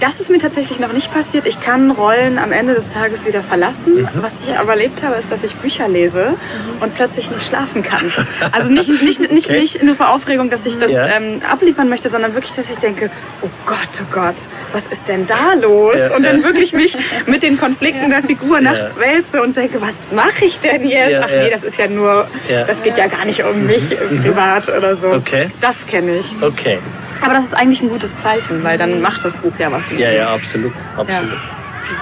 [0.00, 1.46] Das ist mir tatsächlich noch nicht passiert.
[1.46, 4.02] Ich kann Rollen am Ende des Tages wieder verlassen.
[4.02, 4.08] Mhm.
[4.14, 6.82] Was ich aber erlebt habe, ist, dass ich Bücher lese mhm.
[6.82, 8.12] und plötzlich nicht schlafen kann.
[8.52, 9.60] Also nicht, nicht, nicht, okay.
[9.60, 11.06] nicht nur vor Aufregung, dass ich das ja.
[11.08, 13.10] ähm, abliefern möchte, sondern wirklich, dass ich denke,
[13.42, 15.96] oh Gott, oh Gott, was ist denn da los?
[15.96, 16.16] Ja.
[16.16, 20.44] Und dann wirklich mich mit den Konflikten der Figur nachts wälze und denke, was mache
[20.44, 21.22] ich denn jetzt?
[21.24, 22.26] Ach nee, das ist ja nur,
[22.66, 24.22] das geht ja gar nicht um mich mhm.
[24.22, 25.08] privat oder so.
[25.12, 25.48] Okay.
[25.60, 26.32] Das kenne ich.
[26.42, 26.78] Okay.
[27.22, 30.00] Aber das ist eigentlich ein gutes Zeichen, weil dann macht das Buch ja was mit
[30.00, 31.32] Ja, ja, absolut, absolut.
[31.32, 31.38] Ja.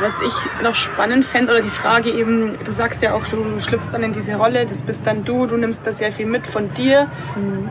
[0.00, 3.92] Was ich noch spannend fände, oder die Frage eben, du sagst ja auch, du schlüpfst
[3.92, 6.72] dann in diese Rolle, das bist dann du, du nimmst da sehr viel mit von
[6.74, 7.08] dir.
[7.36, 7.70] Mhm.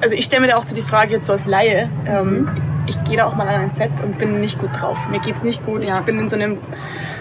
[0.00, 1.90] Also ich stelle mir da auch so die Frage jetzt so als Laie.
[2.06, 2.48] Ähm, mhm.
[2.86, 5.08] ich gehe da auch mal an ein Set und bin nicht gut drauf.
[5.10, 5.82] Mir geht's nicht gut.
[5.82, 5.98] Ja.
[5.98, 6.58] Ich bin in so einem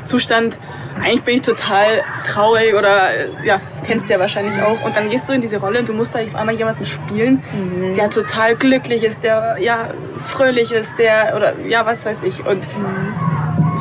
[0.06, 0.60] Zustand,
[1.02, 3.10] eigentlich bin ich total traurig oder
[3.44, 4.84] ja, kennst du ja wahrscheinlich auch.
[4.84, 7.44] Und dann gehst du in diese Rolle und du musst da auf einmal jemanden spielen,
[7.54, 7.94] mhm.
[7.94, 9.90] der total glücklich ist, der ja
[10.26, 12.46] fröhlich ist, der oder ja, was weiß ich.
[12.46, 13.07] Und mhm.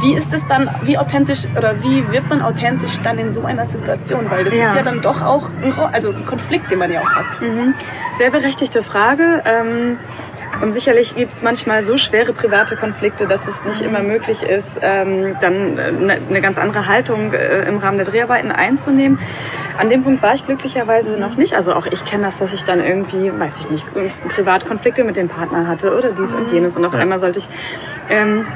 [0.06, 3.66] Wie ist es dann, wie authentisch oder wie wird man authentisch dann in so einer
[3.66, 4.30] Situation?
[4.30, 4.68] Weil das ja.
[4.68, 7.40] ist ja dann doch auch ein, also ein Konflikt, den man ja auch hat.
[7.40, 7.74] Mhm.
[8.16, 9.42] Sehr berechtigte Frage.
[9.44, 9.98] Ähm
[10.62, 14.78] und sicherlich gibt es manchmal so schwere private Konflikte, dass es nicht immer möglich ist,
[14.80, 19.18] ähm, dann eine, äh, eine ganz andere Haltung äh, im Rahmen der Dreharbeiten einzunehmen.
[19.76, 21.52] An dem Punkt war ich glücklicherweise noch nicht.
[21.54, 23.84] Also auch ich kenne das, dass ich dann irgendwie, weiß ich nicht,
[24.28, 26.74] Privatkonflikte mit dem Partner hatte oder dies und jenes.
[26.76, 27.48] Und auf einmal sollte ich...
[28.08, 28.46] Ähm,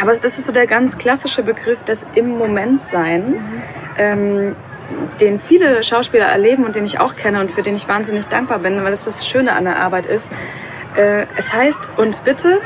[0.00, 3.30] aber das ist so der ganz klassische Begriff des im Moment sein.
[3.30, 3.62] Mhm.
[3.98, 4.56] Ähm,
[5.20, 8.60] den viele Schauspieler erleben und den ich auch kenne und für den ich wahnsinnig dankbar
[8.60, 10.30] bin, weil das das Schöne an der Arbeit ist,
[10.96, 12.60] äh, es heißt und bitte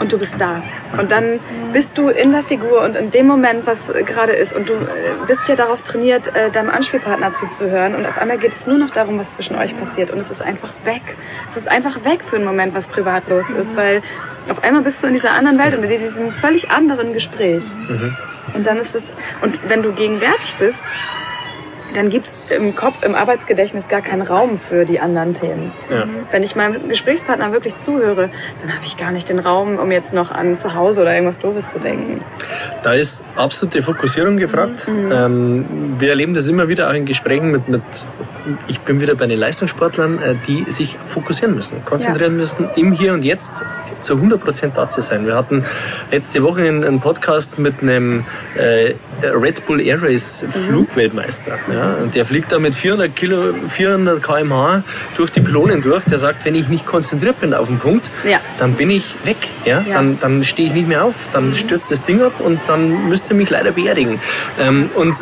[0.00, 0.62] und du bist da.
[0.98, 1.40] Und dann
[1.72, 4.54] bist du in der Figur und in dem Moment, was gerade ist.
[4.54, 7.94] Und du äh, bist ja darauf trainiert, äh, deinem Anspielpartner zuzuhören.
[7.94, 10.10] Und auf einmal geht es nur noch darum, was zwischen euch passiert.
[10.10, 11.02] Und es ist einfach weg.
[11.48, 13.72] Es ist einfach weg für einen Moment, was privat los ist.
[13.72, 13.76] Mhm.
[13.76, 14.02] Weil
[14.48, 17.62] auf einmal bist du in dieser anderen Welt und in diesem völlig anderen Gespräch.
[17.88, 18.16] Mhm.
[18.54, 19.10] Und dann ist es,
[19.42, 20.84] und wenn du gegenwärtig bist,
[21.94, 25.72] dann gibt es im Kopf, im Arbeitsgedächtnis gar keinen Raum für die anderen Themen.
[25.90, 26.06] Ja.
[26.30, 28.30] Wenn ich meinem Gesprächspartner wirklich zuhöre,
[28.60, 31.38] dann habe ich gar nicht den Raum, um jetzt noch an zu Hause oder irgendwas
[31.38, 32.22] Doofes zu denken.
[32.82, 34.88] Da ist absolute Fokussierung gefragt.
[34.88, 35.12] Mhm.
[35.12, 35.66] Ähm,
[35.98, 37.82] wir erleben das immer wieder auch in Gesprächen mit, mit
[38.66, 42.38] ich bin wieder bei den Leistungssportlern, äh, die sich fokussieren müssen, konzentrieren ja.
[42.38, 43.64] müssen, im Hier und Jetzt
[44.00, 45.26] zu 100 Prozent da zu sein.
[45.26, 45.64] Wir hatten
[46.10, 50.50] letzte Woche einen Podcast mit einem äh, Red Bull Air Race mhm.
[50.50, 51.58] Flugweltmeister.
[51.66, 51.72] Mhm.
[51.72, 54.82] Ja, und der fliegt da mit 400, Kilo, 400 km/h
[55.16, 56.04] durch die Pylonen durch.
[56.04, 58.40] Der sagt, wenn ich nicht konzentriert bin auf den Punkt, ja.
[58.58, 59.36] dann bin ich weg.
[59.64, 59.84] Ja?
[59.86, 59.94] ja.
[59.94, 61.14] Dann, dann stehe ich nicht mehr auf.
[61.32, 61.54] Dann mhm.
[61.54, 64.20] stürzt das Ding ab und dann müsst ihr mich leider beerdigen.
[64.58, 65.14] Ähm, und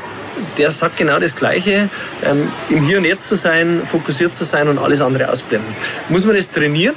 [0.59, 1.88] der sagt genau das Gleiche,
[2.25, 5.75] ähm, im Hier und Jetzt zu sein, fokussiert zu sein und alles andere ausblenden.
[6.09, 6.94] Muss man das trainieren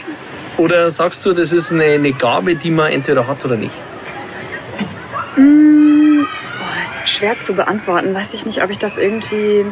[0.58, 3.73] oder sagst du, das ist eine, eine Gabe, die man entweder hat oder nicht?
[5.12, 5.75] Boah,
[7.08, 8.13] schwer zu beantworten.
[8.13, 9.65] Weiß ich nicht, ob ich das irgendwie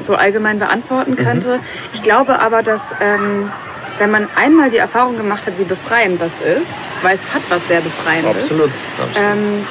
[0.00, 1.16] so allgemein beantworten mhm.
[1.16, 1.56] könnte.
[1.56, 1.62] Mhm.
[1.92, 3.50] Ich glaube aber, dass ähm,
[3.98, 6.66] wenn man einmal die Erfahrung gemacht hat, wie befreiend das ist,
[7.02, 8.44] weil es hat was sehr Befreiendes.
[8.44, 8.70] Absolut.
[8.98, 9.16] absolut.
[9.16, 9.66] Ähm,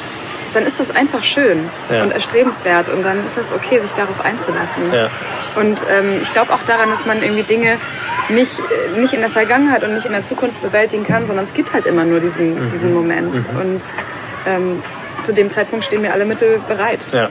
[0.53, 2.03] dann ist das einfach schön Ja.
[2.03, 4.93] und erstrebenswert und dann ist das okay, sich darauf einzulassen.
[4.93, 5.09] Ja.
[5.55, 7.77] Und ähm, ich glaube auch daran, dass man irgendwie Dinge
[8.29, 11.53] nicht, äh, nicht in der Vergangenheit und nicht in der Zukunft bewältigen kann, sondern es
[11.53, 13.45] gibt halt immer nur diesen, diesen Moment.
[13.59, 13.85] Und
[14.47, 14.81] ähm,
[15.23, 17.05] zu dem Zeitpunkt stehen mir alle Mittel bereit.
[17.11, 17.29] Ja, ja,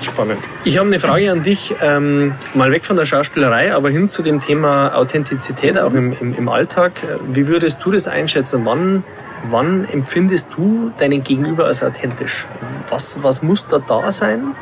[0.00, 0.38] spannend.
[0.64, 4.22] Ich habe eine Frage an dich, ähm, mal weg von der Schauspielerei, aber hin zu
[4.22, 6.92] dem Thema Authentizität auch im, im, im Alltag.
[7.28, 8.64] Wie würdest du das einschätzen?
[8.64, 9.04] Wann,
[9.50, 12.46] wann empfindest du deinen Gegenüber als authentisch?
[12.88, 14.54] Was, was muss da da sein,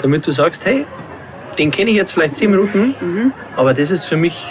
[0.00, 0.86] damit du sagst, hey,
[1.58, 2.94] den kenne ich jetzt vielleicht zehn Minuten,
[3.56, 4.42] aber das ist für mich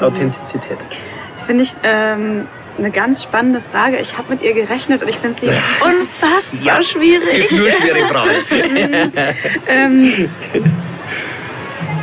[0.00, 0.78] Authentizität.
[1.36, 2.46] Das finde ich ähm,
[2.80, 3.98] eine ganz spannende Frage.
[3.98, 7.28] Ich habe mit ihr gerechnet und ich finde sie unfassbar schwierig.
[7.30, 8.30] Es gibt nur schwere Fragen.
[9.68, 10.28] Ähm,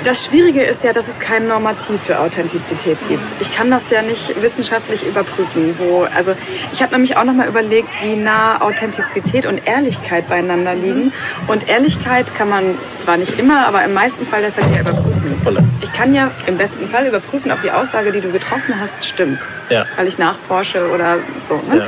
[0.07, 3.29] das Schwierige ist ja, dass es kein Normativ für Authentizität gibt.
[3.41, 5.75] Ich kann das ja nicht wissenschaftlich überprüfen.
[5.77, 6.33] Wo, also
[6.71, 11.11] ich habe nämlich auch noch mal überlegt, wie nah Authentizität und Ehrlichkeit beieinander liegen.
[11.47, 15.69] Und Ehrlichkeit kann man zwar nicht immer, aber im meisten Fall der Fälle ja überprüfen.
[15.81, 19.39] Ich kann ja im besten Fall überprüfen, ob die Aussage, die du getroffen hast, stimmt.
[19.69, 19.85] Ja.
[19.97, 21.17] Weil ich nachforsche oder
[21.49, 21.55] so.
[21.69, 21.79] Ne?
[21.79, 21.85] Ja.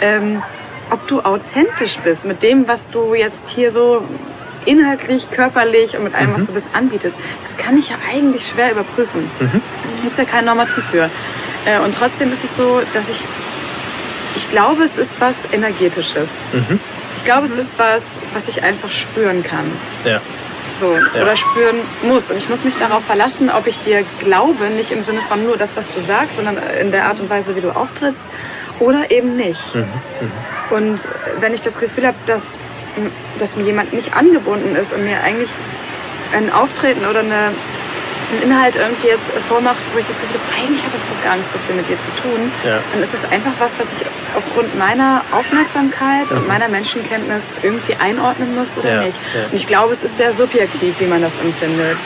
[0.00, 0.42] Ähm,
[0.90, 4.02] ob du authentisch bist mit dem, was du jetzt hier so
[4.68, 8.72] inhaltlich, körperlich und mit allem, was du bist, anbietest, das kann ich ja eigentlich schwer
[8.72, 9.28] überprüfen.
[9.38, 9.46] Da
[10.02, 11.10] gibt es ja kein Normativ für.
[11.66, 13.20] Äh, und trotzdem ist es so, dass ich,
[14.36, 16.28] ich glaube, es ist was Energetisches.
[17.16, 18.02] Ich glaube, es ist was,
[18.34, 19.64] was ich einfach spüren kann.
[20.04, 20.20] Ja.
[20.80, 21.22] So, Ja.
[21.22, 22.30] oder spüren muss.
[22.30, 25.56] Und ich muss mich darauf verlassen, ob ich dir glaube, nicht im Sinne von nur
[25.56, 28.22] das, was du sagst, sondern in der Art und Weise, wie du auftrittst,
[28.78, 29.60] oder eben nicht.
[30.70, 31.00] Und
[31.40, 32.54] wenn ich das Gefühl habe, dass,
[33.38, 35.50] dass mir jemand nicht angebunden ist und mir eigentlich
[36.32, 37.50] ein Auftreten oder eine,
[38.30, 41.36] einen Inhalt irgendwie jetzt vormacht, wo ich das Gefühl habe, eigentlich hat das so gar
[41.36, 42.78] nicht so viel mit dir zu tun, Ja.
[42.92, 48.54] dann ist es einfach was, was ich aufgrund meiner Aufmerksamkeit und meiner Menschenkenntnis irgendwie einordnen
[48.54, 49.16] muss oder Ja, nicht.
[49.34, 49.44] ja.
[49.50, 51.96] Und ich glaube, es ist sehr subjektiv, wie man das empfindet.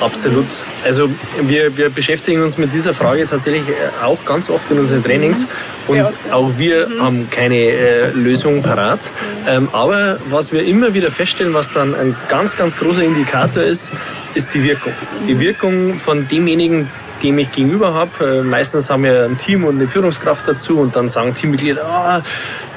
[0.00, 0.46] Absolut.
[0.84, 1.08] Also
[1.40, 5.46] wir, wir beschäftigen uns mit dieser Frage tatsächlich äh, auch ganz oft in unseren Trainings
[5.86, 6.34] und oft, ja.
[6.34, 9.10] auch wir haben keine äh, Lösung parat.
[9.46, 13.92] Ähm, aber was wir immer wieder feststellen, was dann ein ganz, ganz großer Indikator ist,
[14.34, 14.92] ist die Wirkung.
[15.28, 16.88] Die Wirkung von demjenigen,
[17.22, 18.40] dem ich gegenüber habe.
[18.40, 22.22] Äh, meistens haben wir ein Team und eine Führungskraft dazu und dann sagen Teammitglieder, ah,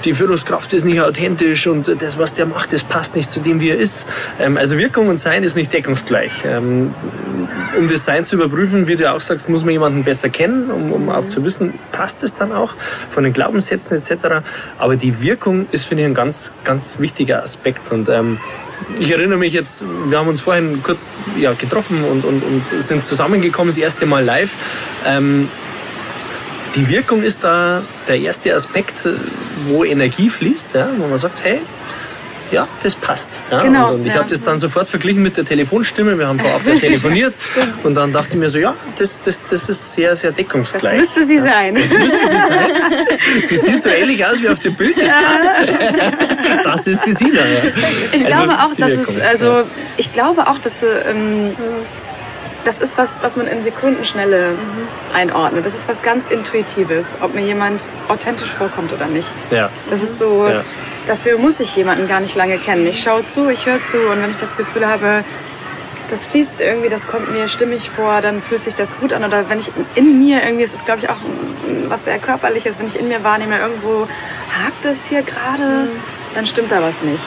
[0.03, 3.59] die Führungskraft ist nicht authentisch und das, was der macht, das passt nicht zu dem,
[3.59, 4.05] wie er ist.
[4.39, 6.43] Ähm, also Wirkung und Sein ist nicht deckungsgleich.
[6.45, 6.93] Ähm,
[7.77, 10.91] um das Sein zu überprüfen, wie du auch sagst, muss man jemanden besser kennen, um,
[10.91, 12.73] um auch zu wissen, passt es dann auch
[13.09, 14.45] von den Glaubenssätzen etc.
[14.77, 17.91] Aber die Wirkung ist, finde ich, ein ganz, ganz wichtiger Aspekt.
[17.91, 18.39] Und ähm,
[18.99, 23.05] ich erinnere mich jetzt, wir haben uns vorhin kurz ja, getroffen und, und, und sind
[23.05, 24.51] zusammengekommen, das erste Mal live.
[25.05, 25.49] Ähm,
[26.75, 29.09] die Wirkung ist da der erste Aspekt, äh,
[29.67, 31.59] wo Energie fließt, ja, wo man sagt, hey,
[32.51, 33.39] ja, das passt.
[33.51, 34.19] Ja, Genau, und, und ich ja.
[34.19, 36.17] habe das dann sofort verglichen mit der Telefonstimme.
[36.17, 37.33] Wir haben vorab ja telefoniert
[37.83, 40.99] und dann dachte ich mir so, ja, das, das, das ist sehr, sehr Das deckungsgleich.
[40.99, 41.73] müsste sie sein.
[41.73, 43.47] müsste sie sein.
[43.49, 44.95] Sie sieht so ähnlich aus wie auf dem Bild.
[44.95, 46.65] Das passt.
[46.65, 47.39] Das ist die Sina.
[47.41, 47.61] Ja.
[48.11, 49.63] Ich Also, glaube auch, dass es, also
[49.97, 50.73] ich glaube auch, dass
[51.09, 51.55] ähm,
[52.65, 54.55] das ist was, was man in Sekundenschnelle
[55.13, 55.65] einordnet.
[55.65, 59.27] Das ist was ganz Intuitives, ob mir jemand authentisch vorkommt oder nicht.
[59.51, 59.69] Ja.
[59.89, 60.63] Das ist so, Ja.
[61.07, 62.85] dafür muss ich jemanden gar nicht lange kennen.
[62.87, 65.23] Ich schaue zu, ich höre zu und wenn ich das Gefühl habe,
[66.09, 69.23] das fließt irgendwie, das kommt mir stimmig vor, dann fühlt sich das gut an.
[69.23, 71.17] Oder wenn ich in mir irgendwie, es ist glaube ich auch
[71.87, 74.07] was sehr körperliches, wenn ich in mir wahrnehme, irgendwo
[74.65, 75.87] hakt es hier gerade,
[76.33, 77.23] dann stimmt da was nicht.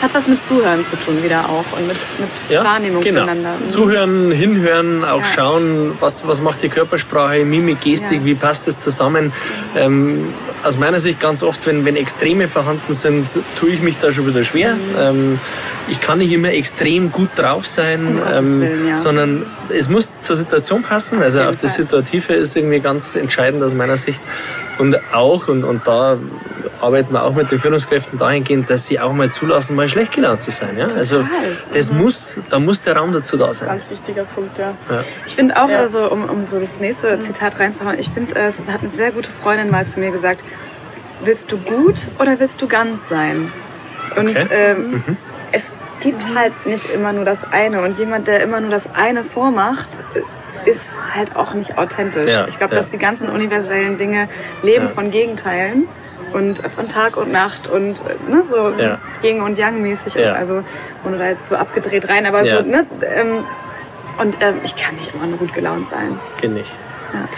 [0.00, 3.20] Das hat was mit Zuhören zu tun wieder auch und mit, mit Ja, Wahrnehmung genau.
[3.20, 3.50] voneinander.
[3.62, 3.68] Mhm.
[3.68, 5.24] Zuhören, hinhören, auch Ja.
[5.34, 8.24] schauen, was, was macht die Körpersprache, Mimik, Gestik, Ja.
[8.24, 9.30] wie passt es zusammen.
[9.76, 10.32] Ähm,
[10.64, 14.26] aus meiner Sicht ganz oft, wenn, wenn Extreme vorhanden sind, tue ich mich da schon
[14.26, 14.74] wieder schwer.
[14.76, 14.80] Mhm.
[14.98, 15.40] Ähm,
[15.88, 20.82] ich kann nicht immer extrem gut drauf sein, ähm, Willen, sondern es muss zur Situation
[20.82, 21.22] passen.
[21.22, 21.74] Also auch das.
[21.74, 24.20] Situative ist irgendwie ganz entscheidend aus meiner Sicht.
[24.80, 26.16] Und auch, und, und da
[26.80, 30.40] arbeiten wir auch mit den Führungskräften dahingehend, dass sie auch mal zulassen, mal schlecht gelaunt
[30.42, 30.78] zu sein.
[30.78, 30.86] Ja?
[30.86, 31.24] Also
[31.72, 33.68] das muss, da muss der Raum dazu da sein.
[33.68, 34.72] Ganz wichtiger Punkt, ja.
[34.88, 35.04] Ja.
[35.26, 35.80] Ich finde auch, Ja.
[35.80, 39.12] also, um, um so das nächste Zitat reinzuhauen, ich finde, äh, es hat eine sehr
[39.12, 40.42] gute Freundin mal zu mir gesagt,
[41.22, 43.52] willst du gut oder willst du ganz sein?
[44.16, 44.46] Und Okay.
[44.50, 45.04] ähm,
[45.52, 47.82] es gibt halt nicht immer nur das eine.
[47.82, 50.20] Und jemand, der immer nur das eine vormacht, äh,
[50.64, 52.30] ist halt auch nicht authentisch.
[52.30, 52.80] Ja, ich glaube, ja.
[52.80, 54.28] dass die ganzen universellen Dinge
[54.62, 54.90] leben Ja.
[54.90, 55.88] von Gegenteilen
[56.34, 58.98] und von Tag und Nacht und äh, ne, so Ja.
[59.22, 60.14] Yin und Yang mäßig.
[60.14, 60.32] Ja.
[60.34, 60.62] Also
[61.04, 62.58] ohne da jetzt so abgedreht rein, aber Ja.
[62.58, 62.86] so, ne?
[63.14, 63.44] Ähm,
[64.18, 66.18] und ähm, ich kann nicht immer nur gut gelaunt sein.
[66.40, 66.70] Geht nicht.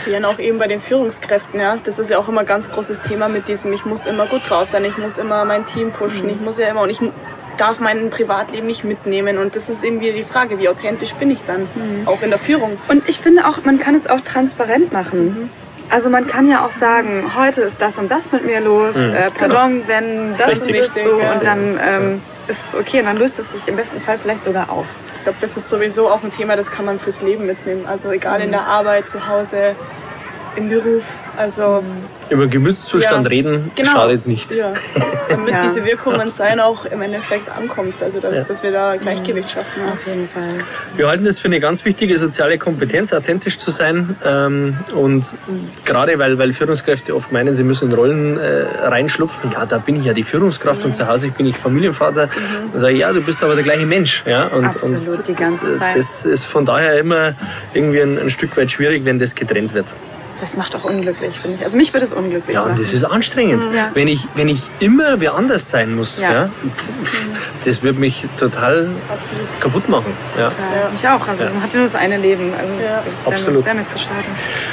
[0.07, 1.79] Ja, und auch eben bei den Führungskräften, ja.
[1.83, 4.49] Das ist ja auch immer ein ganz großes Thema mit diesem, ich muss immer gut
[4.51, 7.01] drauf sein, ich muss immer mein Team pushen, ich muss ja immer und ich
[7.57, 9.39] darf mein Privatleben nicht mitnehmen.
[9.39, 11.69] Und das ist irgendwie die Frage, wie authentisch bin ich dann,
[12.07, 12.79] auch in der Führung.
[12.89, 15.51] Und ich finde auch, man kann es auch transparent machen.
[15.91, 19.29] Also man kann ja auch sagen, heute ist das und das mit mir los, äh,
[19.39, 20.75] pardon, wenn das Richtig.
[20.75, 21.35] Wichtig, so ja.
[21.35, 24.45] und dann ähm, ist es okay und dann löst es sich im besten Fall vielleicht
[24.45, 24.87] sogar auf.
[25.19, 27.85] Ich glaube, das ist sowieso auch ein Thema, das kann man fürs Leben mitnehmen.
[27.87, 29.77] Also egal in der Arbeit, zu Hause,
[30.57, 31.05] im Beruf.
[31.37, 31.83] Also
[32.29, 33.93] Über Gemütszustand Ja, reden genau.
[33.93, 34.53] schadet nicht.
[34.55, 34.73] ja,
[35.29, 35.63] damit Ja.
[35.63, 37.95] diese Wirkungen sein auch im Endeffekt ankommt.
[38.03, 38.45] Also dass, Ja.
[38.45, 39.83] dass wir da Gleichgewicht schaffen.
[39.91, 40.65] Auf jeden Fall.
[40.97, 44.17] Wir halten es für eine ganz wichtige soziale Kompetenz, authentisch zu sein.
[44.25, 45.25] Ähm, und
[45.85, 49.53] gerade weil, weil Führungskräfte oft meinen, sie müssen in Rollen äh, reinschlupfen.
[49.53, 52.29] Ja, da bin ich ja die Führungskraft und zu Hause bin ich Familienvater.
[52.73, 54.23] Dann sage ich, ja, du bist aber der gleiche Mensch.
[54.27, 54.49] Ja?
[54.49, 55.97] Und, Absolut, und die ganze äh, Zeit.
[55.97, 57.35] Das ist von daher immer
[57.73, 59.87] irgendwie ein, ein Stück weit schwierig, wenn das getrennt wird.
[60.43, 61.65] Das macht auch unglücklich, finde ich.
[61.65, 62.83] Also mich würde es unglücklich Ja, und machen.
[62.83, 63.65] das ist anstrengend.
[63.73, 63.91] Ja.
[63.95, 66.33] Wenn, ich, wenn ich immer wer anders sein muss, ja.
[66.33, 66.49] Ja.
[66.49, 67.27] pff,
[67.65, 68.89] das wird mich total
[69.61, 70.13] kaputt machen.
[70.37, 70.49] Ja.
[70.49, 70.51] Ja.
[70.93, 71.29] Mich auch.
[71.29, 72.53] Also man hat ja nur das eine Leben.
[72.59, 73.03] Also Ja.
[73.07, 73.61] das wäre Absolut.
[73.61, 74.11] mir, wär mir zu schade.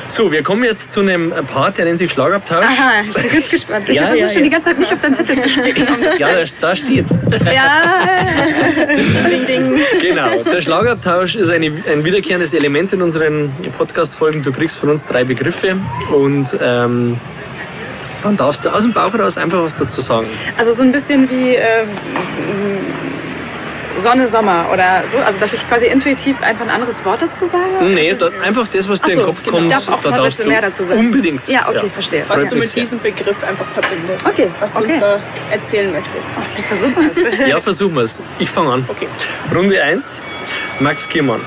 [0.07, 2.65] So, wir kommen jetzt zu einem Part, der nennt sich Schlagabtausch.
[2.65, 3.87] Aha, ich bin ganz gespannt.
[3.89, 4.43] Ich Ja, versuche ja, schon ja.
[4.45, 5.55] die ganze Zeit nicht auf deinen Zettel zu das
[6.19, 7.15] Ja, da, da steht's.
[7.45, 7.83] ja,
[9.29, 9.79] Ding, ding.
[10.01, 10.29] Genau.
[10.51, 14.41] Der Schlagabtausch ist eine, ein wiederkehrendes Element in unseren Podcast-Folgen.
[14.41, 15.58] Du kriegst von uns drei Begriffe
[16.13, 17.19] und ähm,
[18.23, 20.27] dann darfst du aus dem Bauch raus einfach was dazu sagen.
[20.57, 21.87] also so ein bisschen wie ähm,
[24.01, 25.17] Sonne, Sommer oder so.
[25.17, 27.63] Also dass ich quasi intuitiv einfach ein anderes Wort dazu sage.
[27.93, 29.57] Nee, da, einfach das, was dir in den Kopf genau.
[29.57, 30.99] kommt, Ich darf auch da darfst du mehr dazu sagen.
[30.99, 31.47] unbedingt.
[31.47, 32.23] Ja, okay, verstehe.
[32.27, 34.25] Was Freut du mit diesem Begriff einfach verbindest.
[34.25, 34.93] Okay, Was du okay.
[34.93, 35.19] uns da
[35.51, 36.27] erzählen möchtest.
[36.57, 37.49] Ich versuche es.
[37.49, 38.21] Ja, versuchen wir es.
[38.39, 38.85] Ich fange an.
[38.87, 39.07] Okay.
[39.53, 40.21] Runde 1,
[40.79, 41.41] Max Giermann.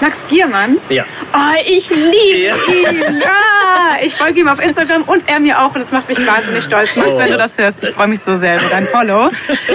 [0.00, 0.78] Max Giermann.
[0.88, 1.04] Ja.
[1.32, 2.54] Oh, ich liebe Ja.
[2.54, 3.22] ihn.
[3.24, 5.74] Ah, ich folge ihm auf Instagram und er mir auch.
[5.74, 6.94] Und das macht mich wahnsinnig stolz.
[6.96, 7.18] Max, Oh.
[7.18, 9.30] wenn du das hörst, ich freue mich so sehr über dein Follow.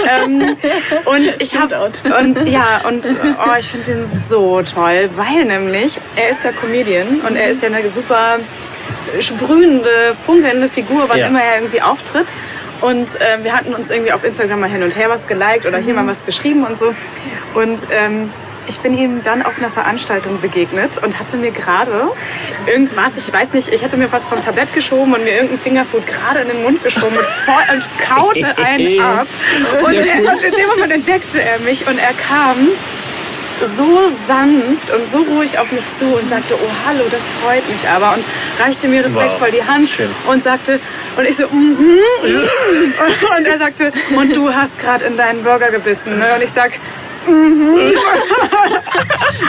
[0.08, 0.56] ähm,
[1.06, 6.30] und ich habe und ja und oh, ich finde ihn so toll, weil nämlich er
[6.30, 8.38] ist ja Comedian und er ist ja eine super
[9.20, 11.26] sprühende, funkelnde Figur, wann Ja.
[11.26, 12.28] immer er irgendwie auftritt.
[12.80, 15.78] Und ähm, wir hatten uns irgendwie auf Instagram mal hin und her was geliked oder
[15.78, 16.94] hier mal was geschrieben und so.
[17.54, 18.30] Und ähm,
[18.68, 22.10] ich bin ihm dann auf einer Veranstaltung begegnet und hatte mir gerade
[22.66, 26.06] irgendwas, ich weiß nicht, ich hatte mir was vom Tablett geschoben und mir irgendein Fingerfood
[26.06, 29.26] gerade in den Mund geschoben und, voll, und kaute einen ab.
[29.84, 32.68] Und, er, und in dem Moment entdeckte er mich und er kam
[33.76, 37.88] so sanft und so ruhig auf mich zu und sagte, oh hallo, das freut mich
[37.88, 38.24] aber und
[38.58, 40.10] reichte mir respektvoll Wow, die Hand schön.
[40.26, 40.80] und sagte,
[41.16, 41.76] und ich so, mhm,
[42.22, 42.40] mhm.
[43.38, 46.18] und er sagte, und du hast gerade in deinen Burger gebissen.
[46.18, 46.26] Ne?
[46.34, 46.72] Und ich sag,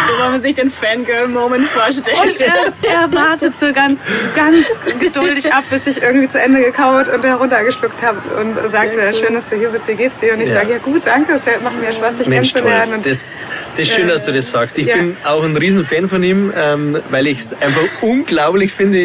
[0.08, 2.18] So soll man sich den Fangirl-Moment vorstellen.
[2.22, 4.00] und er, er wartete ganz,
[4.36, 4.66] ganz
[5.00, 9.50] geduldig ab, bis ich irgendwie zu Ende gekaut und heruntergeschluckt habe und sagte, schön, dass
[9.50, 10.34] du hier bist, wie geht's dir?
[10.34, 10.56] Und ich Ja.
[10.56, 12.62] sage, ja gut, danke, es macht mir Spaß, dich Mensch, toll.
[12.64, 12.94] kennenzulernen.
[12.96, 13.36] Und Das,
[13.76, 14.78] das ist schön, dass du das sagst.
[14.78, 14.96] Ich Ja.
[14.98, 18.98] bin auch ein Riesenfan von ihm, ähm, weil ich es einfach unglaublich finde,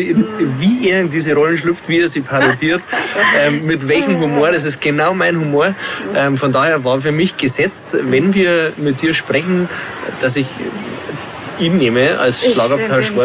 [0.59, 2.83] wie er in diese Rollen schlüpft, wie er sie parodiert,
[3.39, 4.51] ähm, mit welchem Humor.
[4.53, 5.75] Das ist genau mein Humor.
[6.15, 9.69] Ähm, von daher war für mich gesetzt, wenn wir mit dir sprechen,
[10.21, 10.47] dass ich
[11.59, 12.43] ihn nehme als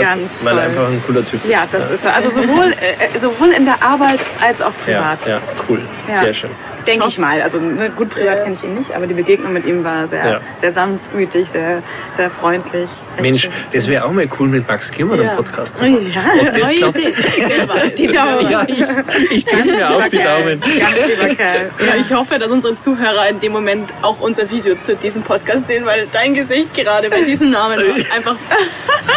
[0.02, 1.52] ganz weil er einfach ein cooler Typ ist.
[1.52, 2.16] Ja, das ist er.
[2.16, 5.28] Also sowohl, äh, sowohl in der Arbeit als auch privat.
[5.28, 5.82] ja, cool.
[6.08, 6.20] Ja.
[6.20, 6.50] Sehr schön.
[6.88, 7.42] Denke ich mal.
[7.42, 10.26] Also ne, gut, privat kenne ich ihn nicht, aber die Begegnung mit ihm war sehr,
[10.26, 10.40] Ja.
[10.58, 12.90] sehr sanftmütig, sehr, sehr freundlich.
[13.20, 13.52] Mensch, schön.
[13.72, 15.30] das wäre auch mal cool mit Max Giermann Ja.
[15.32, 16.12] im Podcast zu machen.
[16.14, 16.98] Ja, Ob das neue klappt?
[16.98, 17.14] Idee.
[17.98, 18.50] Die Daumen.
[18.50, 20.18] Ja, ich, ich drücke mir auch die.
[20.18, 20.60] Daumen.
[20.60, 21.40] Ganz.
[21.40, 25.68] Ja, ich hoffe, dass unsere Zuhörer in dem Moment auch unser Video zu diesem Podcast
[25.68, 28.36] sehen, weil dein Gesicht gerade bei diesem Namen war einfach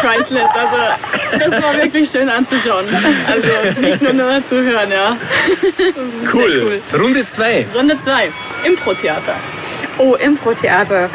[0.01, 0.43] priceless.
[0.55, 2.85] Also das war wirklich schön anzuschauen.
[3.27, 5.17] Also nicht nur nur zu hören, ja.
[6.33, 6.81] Cool.
[6.93, 7.56] Runde 2.
[7.75, 8.29] Runde 2.
[8.65, 9.35] Impro-Theater.
[9.99, 11.09] Oh, Impro-Theater.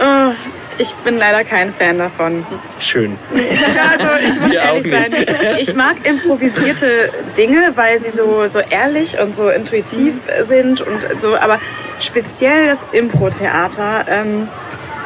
[0.00, 0.32] Oh,
[0.78, 2.44] ich bin leider kein Fan davon.
[2.80, 3.16] Schön.
[3.30, 5.14] Also ich muss Wir ehrlich sein.
[5.60, 11.36] Ich mag improvisierte Dinge, weil sie so, so ehrlich und so intuitiv sind und so,
[11.36, 11.60] aber
[12.00, 14.06] speziell das Impro-Theater.
[14.08, 14.48] Ähm,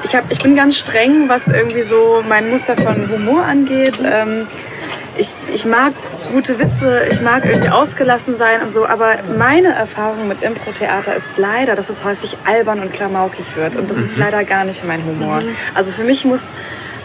[0.05, 4.01] ich, hab, ich bin ganz streng, was irgendwie so mein Muster von Humor angeht.
[4.05, 4.47] Ähm,
[5.19, 5.93] ich, ich mag
[6.33, 11.29] gute Witze, ich mag irgendwie ausgelassen sein und so, aber meine Erfahrung mit Impro-Theater ist
[11.37, 15.05] leider, dass es häufig albern und klamaukig wird und das ist leider gar nicht mein
[15.05, 15.43] Humor.
[15.75, 16.41] Also für mich muss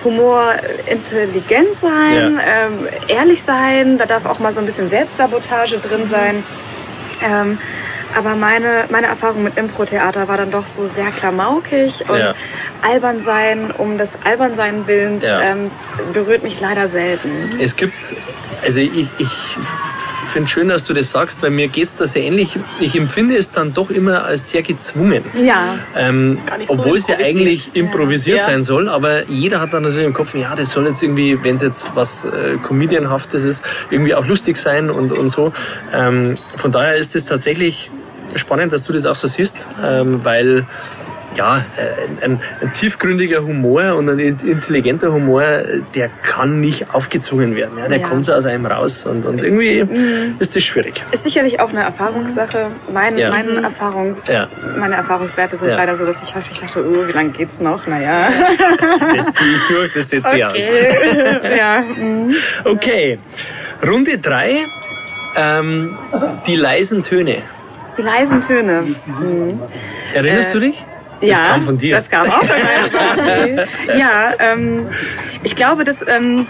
[0.03, 0.53] Humor
[0.87, 6.43] intelligent sein, ähm, ehrlich sein, da darf auch mal so ein bisschen Selbstsabotage drin sein.
[7.23, 7.59] Ähm,
[8.17, 12.33] aber meine, meine Erfahrung mit Impro-Theater war dann doch so sehr klamaukig und Ja.
[12.81, 15.41] albern sein um des albern sein Willens Ja.
[15.41, 15.71] ähm,
[16.13, 17.31] berührt mich leider selten.
[17.59, 18.15] Es gibt,
[18.63, 19.29] also ich, ich
[20.31, 22.57] finde schön, dass du das sagst, weil mir geht es da sehr ähnlich.
[22.79, 25.25] Ich empfinde es dann doch immer als sehr gezwungen.
[25.35, 28.45] Ja, Ähm, Gar nicht so obwohl es ja eigentlich improvisiert Ja.
[28.45, 31.55] sein soll, aber jeder hat dann natürlich im Kopf, ja, das soll jetzt irgendwie, wenn
[31.55, 35.51] es jetzt was äh, Comedianhaftes ist, irgendwie auch lustig sein und, und so.
[35.93, 37.91] Ähm, von daher ist es tatsächlich
[38.35, 40.65] spannend, dass du das auch so siehst, ähm, weil
[41.33, 41.63] ja,
[42.21, 45.43] ein, ein tiefgründiger Humor und ein intelligenter Humor,
[45.95, 47.77] der kann nicht aufgezwungen werden.
[47.77, 47.87] Ja?
[47.87, 48.07] Der Ja.
[48.09, 49.87] kommt so aus einem raus und, und irgendwie
[50.39, 51.01] ist das schwierig.
[51.13, 52.71] ist sicherlich auch eine Erfahrungssache.
[52.91, 53.29] Mein, Ja.
[53.29, 54.49] mein Erfahrungs, Ja.
[54.77, 55.77] Meine Erfahrungswerte sind Ja.
[55.77, 57.87] leider so, dass ich häufig dachte, oh, wie lange geht's noch?
[57.87, 58.27] Naja.
[59.15, 60.57] Das ziehe ich durch, das setze ich aus.
[60.57, 61.57] Okay.
[61.57, 61.79] ja.
[61.81, 62.35] mm.
[62.65, 63.19] Okay,
[63.87, 64.57] Runde drei.
[65.37, 65.97] Ähm,
[66.45, 67.37] die leisen Töne.
[68.01, 68.81] Die leisen Töne.
[69.05, 69.59] Mhm.
[70.13, 70.83] Erinnerst Äh, du dich?
[71.19, 71.95] Das ja, kam von dir.
[71.95, 73.65] Das kam auch von meiner.
[73.97, 74.89] Ja, ähm,
[75.43, 76.05] ich glaube, dass.
[76.07, 76.47] Ähm,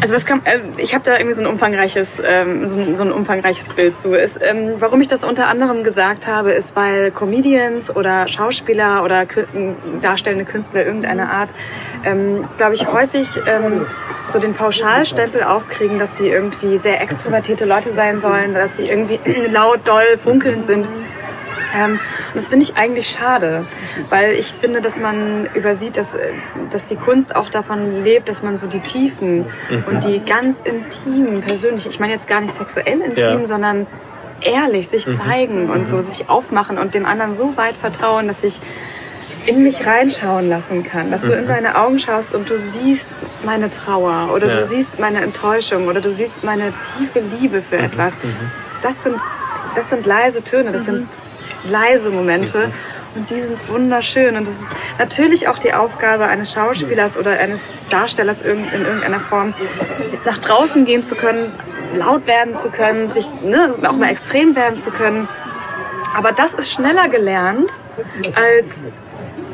[0.00, 3.04] also das kam, äh, ich habe da irgendwie so ein umfangreiches, ähm, so, ein, so
[3.04, 4.14] ein umfangreiches Bild zu.
[4.14, 9.26] Ist, ähm, warum ich das unter anderem gesagt habe, ist, weil Comedians oder Schauspieler oder
[9.26, 9.46] kü
[10.00, 11.54] darstellende Künstler irgendeiner Art,
[12.04, 13.86] ähm, glaube ich, häufig ähm,
[14.26, 19.18] so den Pauschalstempel aufkriegen, dass sie irgendwie sehr extrovertierte Leute sein sollen, dass sie irgendwie
[19.50, 20.86] laut, doll, funkelnd sind.
[21.74, 23.66] Ähm, und das finde ich eigentlich schade,
[24.10, 26.32] weil ich finde, dass man übersieht, dass, äh,
[26.70, 29.46] dass die Kunst auch davon lebt, dass man so die Tiefen
[29.86, 33.46] und die ganz intimen, persönlich, ich meine jetzt gar nicht sexuell intim, Ja.
[33.46, 33.86] sondern
[34.40, 38.60] ehrlich sich zeigen und so sich aufmachen und dem anderen so weit vertrauen, dass ich
[39.46, 43.08] in mich reinschauen lassen kann, dass du in meine Augen schaust und du siehst
[43.46, 44.56] meine Trauer oder Ja.
[44.58, 48.12] du siehst meine Enttäuschung oder du siehst meine tiefe Liebe für etwas.
[48.82, 49.16] Das sind,
[49.74, 51.08] das sind leise Töne, das sind
[51.64, 52.70] leise Momente
[53.14, 57.72] und die sind wunderschön und das ist natürlich auch die Aufgabe eines Schauspielers oder eines
[57.90, 59.54] Darstellers in irgendeiner Form,
[60.24, 61.50] nach draußen gehen zu können,
[61.96, 65.28] laut werden zu können, sich ne, auch mal extrem werden zu können.
[66.16, 67.70] Aber das ist schneller gelernt
[68.34, 68.82] als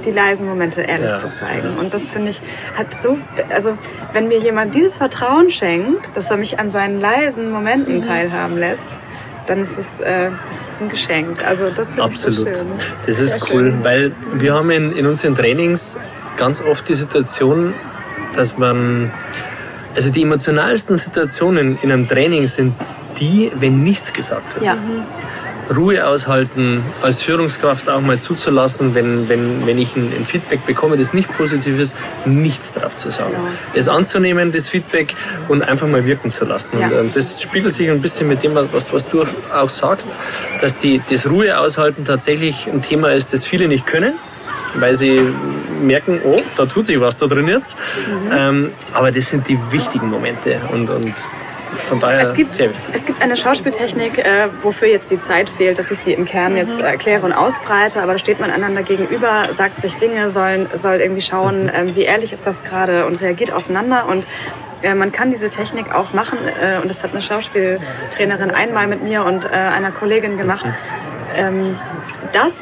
[0.05, 1.17] die leisen Momente ehrlich Ja.
[1.17, 1.79] zu zeigen.
[1.79, 2.43] Und das finde ich,
[2.77, 3.79] hat so, also
[4.13, 8.89] wenn mir jemand dieses Vertrauen schenkt, dass er mich an seinen leisen Momenten teilhaben lässt,
[9.47, 11.47] dann ist es, äh, das ist ein Geschenk.
[11.47, 12.57] Also das ich so Absolut.
[12.57, 12.67] schön.
[13.07, 13.85] Das ist Sehr cool, schön.
[13.85, 15.97] weil wir haben in, in unseren Trainings
[16.37, 17.75] ganz oft die Situation,
[18.35, 19.13] dass man,
[19.95, 22.75] also die emotionalsten Situationen in einem Training sind
[23.21, 24.65] die, wenn nichts gesagt wird.
[24.65, 24.77] Ja,
[25.75, 30.97] Ruhe aushalten, als Führungskraft auch mal zuzulassen, wenn, wenn, wenn ich ein, ein Feedback bekomme,
[30.97, 31.95] das nicht positiv ist,
[32.25, 33.33] nichts drauf zu sagen.
[33.33, 33.49] Genau.
[33.75, 35.15] Es anzunehmen, das Feedback
[35.49, 36.79] und einfach mal wirken zu lassen.
[36.79, 36.89] Ja.
[36.89, 40.09] Und ähm, das spiegelt sich ein bisschen mit dem, was, was du auch sagst,
[40.61, 44.15] dass die, das Ruhe aushalten tatsächlich ein Thema ist, das viele nicht können
[44.77, 45.21] weil sie
[45.83, 47.77] merken, oh, da tut sich was da drin jetzt.
[47.77, 48.33] Mhm.
[48.33, 51.15] Ähm, aber das sind die wichtigen Momente und, und
[51.85, 52.85] von daher Es gibt, sehr wichtig.
[52.93, 56.57] es gibt eine Schauspieltechnik, äh, wofür jetzt die Zeit fehlt, dass ich sie im Kern
[56.57, 60.97] jetzt erkläre und ausbreite, aber da steht man einander gegenüber, sagt sich Dinge, soll, soll
[60.97, 64.26] irgendwie schauen, ähm, wie ehrlich ist das gerade und reagiert aufeinander und
[64.82, 69.03] äh, man kann diese Technik auch machen äh, und das hat eine Schauspieltrainerin einmal mit
[69.03, 70.66] mir und äh, einer Kollegin gemacht.
[71.37, 71.76] Ähm,
[72.32, 72.55] das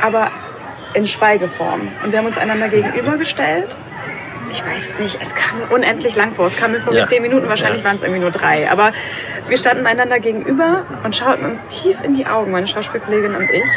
[0.00, 0.30] aber
[0.94, 1.88] in Schweigeform.
[2.02, 3.76] Und wir haben uns einander gegenübergestellt.
[4.56, 6.46] Ich weiß nicht, es kam mir unendlich lang vor.
[6.46, 7.06] Es kam mir vor wie Ja.
[7.06, 7.88] zehn Minuten, wahrscheinlich Ja.
[7.88, 8.70] waren es irgendwie nur drei.
[8.70, 8.92] Aber
[9.48, 13.68] wir standen einander gegenüber und schauten uns tief in die Augen, meine Schauspielkollegin und ich.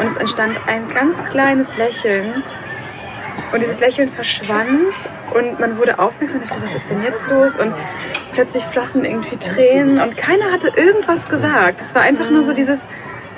[0.00, 2.42] Und es entstand ein ganz kleines Lächeln.
[3.52, 4.94] Und dieses Lächeln verschwand
[5.34, 7.58] und man wurde aufmerksam und dachte, was ist denn jetzt los?
[7.58, 7.74] Und
[8.32, 11.82] plötzlich flossen irgendwie Tränen und keiner hatte irgendwas gesagt.
[11.82, 12.80] Es war einfach nur so dieses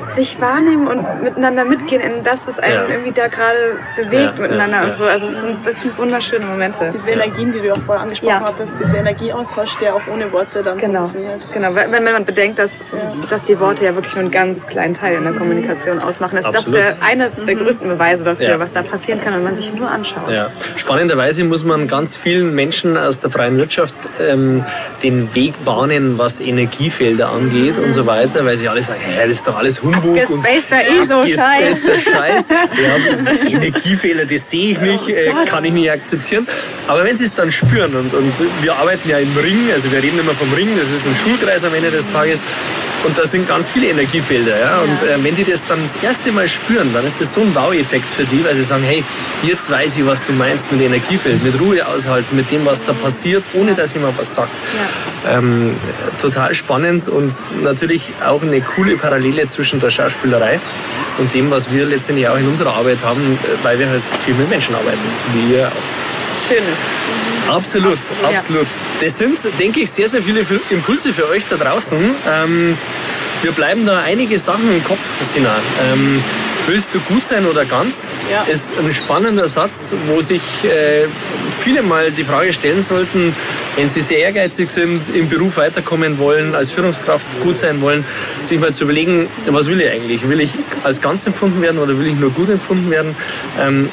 [0.09, 2.89] sich wahrnehmen und miteinander mitgehen in das, was einen Ja.
[2.89, 5.05] irgendwie da gerade bewegt Ja, miteinander ja, und so.
[5.07, 6.91] Also es sind, das sind wunderschöne Momente.
[6.93, 8.45] Diese Energien, die du auch vorher angesprochen Ja.
[8.47, 11.41] hattest, dieser Energieaustausch, der auch ohne Worte dann Genau, funktioniert.
[11.53, 11.75] genau.
[11.75, 12.83] Wenn, wenn man bedenkt, dass,
[13.31, 16.45] dass die Worte ja wirklich nur einen ganz kleinen Teil in der Kommunikation ausmachen, ist
[16.47, 16.79] Absolut.
[16.79, 18.59] das der, eines der größten Beweise dafür, Ja.
[18.61, 20.31] was da passieren kann, wenn man sich nur anschaut.
[20.31, 20.49] Ja.
[20.77, 24.65] Spannenderweise muss man ganz vielen Menschen aus der freien Wirtschaft ähm,
[25.03, 29.37] den Weg bahnen, was Energiefelder angeht und so weiter, weil sie alle sagen, hey, das
[29.37, 31.81] ist doch alles Humbug und Gespaceter ISO-Scheiß.
[31.83, 32.49] Gespaceder Scheiß.
[32.49, 36.47] Ja, Energiefehler, das sehe ich nicht, äh, kann ich nicht akzeptieren.
[36.87, 38.33] Aber wenn sie es dann spüren und, und
[38.63, 41.65] wir arbeiten ja im Ring, also wir reden immer vom Ring, das ist ein Schulkreis
[41.65, 42.41] am Ende des Tages,
[43.05, 44.59] und da sind ganz viele Energiefelder.
[44.59, 44.81] Ja?
[44.81, 47.55] Und äh, wenn die das dann das erste Mal spüren, dann ist das so ein
[47.55, 49.05] Wow-Effekt für die, weil sie sagen, hey,
[49.43, 52.93] jetzt weiß ich, was du meinst mit Energiefeld, mit Ruhe aushalten, mit dem, was da
[52.93, 54.53] passiert, ohne dass jemand was sagt.
[55.25, 55.39] Ja.
[55.39, 55.77] Ähm,
[56.21, 60.61] total spannend und natürlich auch eine coole Parallele zwischen der Schauspielerei
[61.19, 64.35] und dem, was wir letztendlich auch in unserer Arbeit haben, äh, weil wir halt viel
[64.35, 64.99] mit Menschen arbeiten,
[65.35, 66.14] wie ihr auch.
[66.49, 66.79] Schönes.
[67.49, 68.39] Absolut, Absolut, ja.
[68.39, 68.67] absolut.
[69.01, 71.99] Das sind, denke ich, sehr, sehr viele Impulse für euch da draußen.
[72.31, 72.77] Ähm,
[73.43, 75.55] wir bleiben da einige Sachen im Kopf, Sina.
[75.93, 76.23] Ähm,
[76.67, 78.13] willst du gut sein oder ganz?
[78.33, 78.43] Ja.
[78.45, 81.07] Ist ein spannender Satz, wo sich äh,
[81.63, 83.35] viele mal die Frage stellen sollten,
[83.77, 88.05] wenn sie sehr ehrgeizig sind, im Beruf weiterkommen wollen, als Führungskraft gut sein wollen,
[88.43, 90.27] sich mal zu überlegen, was will ich eigentlich?
[90.29, 93.15] Will ich als ganz empfunden werden oder will ich nur gut empfunden werden?
[93.61, 93.91] Ähm,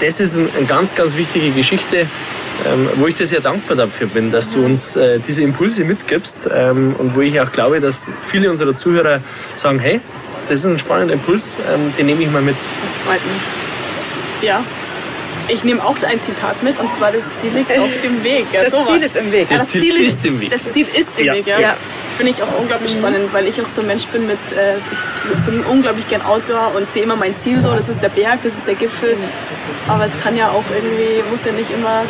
[0.00, 1.98] das ist ein- eine ganz, ganz wichtige Geschichte,
[2.66, 6.48] ähm, wo ich dir sehr dankbar dafür bin, dass du uns äh, diese Impulse mitgibst
[6.54, 9.20] ähm, und wo ich auch glaube, dass viele unserer Zuhörer
[9.56, 10.00] sagen, hey,
[10.48, 12.56] das ist ein spannender Impuls, ähm, den nehme ich mal mit.
[12.56, 14.46] Das freut mich.
[14.48, 14.62] Ja.
[15.48, 18.46] Ich nehme auch ein Zitat mit und zwar das Ziel liegt auf dem Weg.
[18.52, 18.88] Ja, Das sowas.
[18.88, 19.48] Ziel ist im Weg.
[19.48, 20.50] Das Ziel ist im Weg.
[20.50, 21.34] Das Ziel ist im Ja.
[21.34, 21.60] Weg, ja.
[21.60, 21.76] Ja.
[22.16, 25.44] Finde ich auch unglaublich spannend, weil ich auch so ein Mensch bin mit, äh, ich
[25.44, 28.54] bin unglaublich gern Outdoor und sehe immer mein Ziel so, das ist der Berg, das
[28.54, 29.16] ist der Gipfel.
[29.86, 32.02] Aber es kann ja auch irgendwie, muss ja nicht immer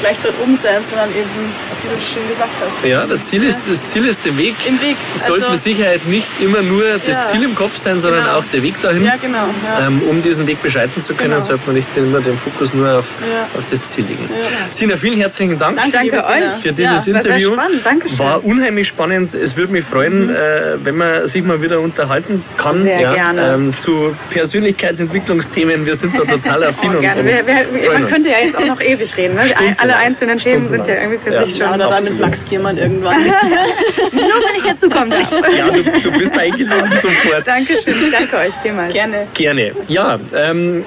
[0.00, 1.52] gleich dort oben sein, sondern eben,
[1.82, 4.54] wie du schön gesagt hast, Ja, das Ziel ist, das Ziel ist der Weg.
[4.66, 4.96] im Weg.
[5.16, 7.26] Sollte Also- mit Sicherheit nicht immer nur das Ja.
[7.26, 8.38] Ziel im Kopf sein, sondern Genau.
[8.38, 9.04] auch der Weg dahin.
[9.04, 9.46] Ja, genau.
[9.66, 9.86] Ja.
[9.86, 11.40] Ähm, um diesen Weg beschreiten zu können, Genau.
[11.44, 13.46] sollte man nicht immer den Fokus nur auf, Ja.
[13.58, 14.28] auf das Ziel legen.
[14.70, 15.78] Sina, vielen herzlichen Dank.
[15.92, 16.62] Danke, euch.
[16.62, 17.56] Für dieses war Interview.
[17.84, 18.18] Dankeschön.
[18.18, 19.34] War unheimlich spannend.
[19.34, 22.82] Es würde mich freuen, äh, wenn man sich mal wieder unterhalten kann.
[22.82, 23.54] Sehr gerne.
[23.54, 25.86] Ähm, zu Persönlichkeitsentwicklungsthemen.
[25.86, 27.20] Wir sind da total affin Oh, und, gerne.
[27.20, 27.42] und Wir, wir,
[27.84, 28.12] freuen man uns.
[28.12, 29.34] könnte ja jetzt auch noch ewig reden.
[29.34, 29.42] Ne?
[29.78, 31.44] Alle einzelnen Themen sind ja irgendwie für Ja.
[31.46, 31.80] sich Ja, schon.
[31.80, 32.20] oder dann mit.
[32.20, 33.24] Max Giermann irgendwann.
[34.12, 35.30] Nur wenn ich dazukommen darf.
[35.30, 37.46] Ja, du, du bist eingeladen sofort.
[37.46, 37.94] Dankeschön.
[38.02, 38.92] Ich danke euch vielmals.
[38.92, 39.26] Gerne.
[39.34, 39.72] Gerne.
[39.88, 40.84] Ja, ähm,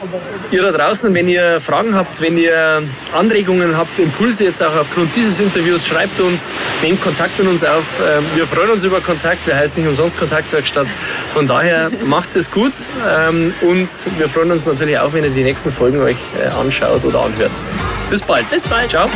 [0.52, 5.16] ihr da draußen, wenn ihr Fragen habt, wenn ihr Anregungen habt, Impulse jetzt auch aufgrund
[5.16, 6.52] dieses Interviews, schreibt uns,
[6.82, 7.84] nehmt Kontakt mit uns auf.
[8.00, 9.46] Ähm, wir freuen uns über Kontakt.
[9.48, 10.88] Wir heißen nicht umsonst Kontaktwerkstatt.
[11.34, 12.74] Von daher macht es gut
[13.08, 17.04] ähm, und wir freuen uns natürlich auch, wenn ihr die nächsten Folgen euch äh, anschaut
[17.04, 17.52] oder anhört.
[18.10, 18.50] Bis bald.
[18.50, 18.90] Bis bald.
[18.90, 19.10] Ciao.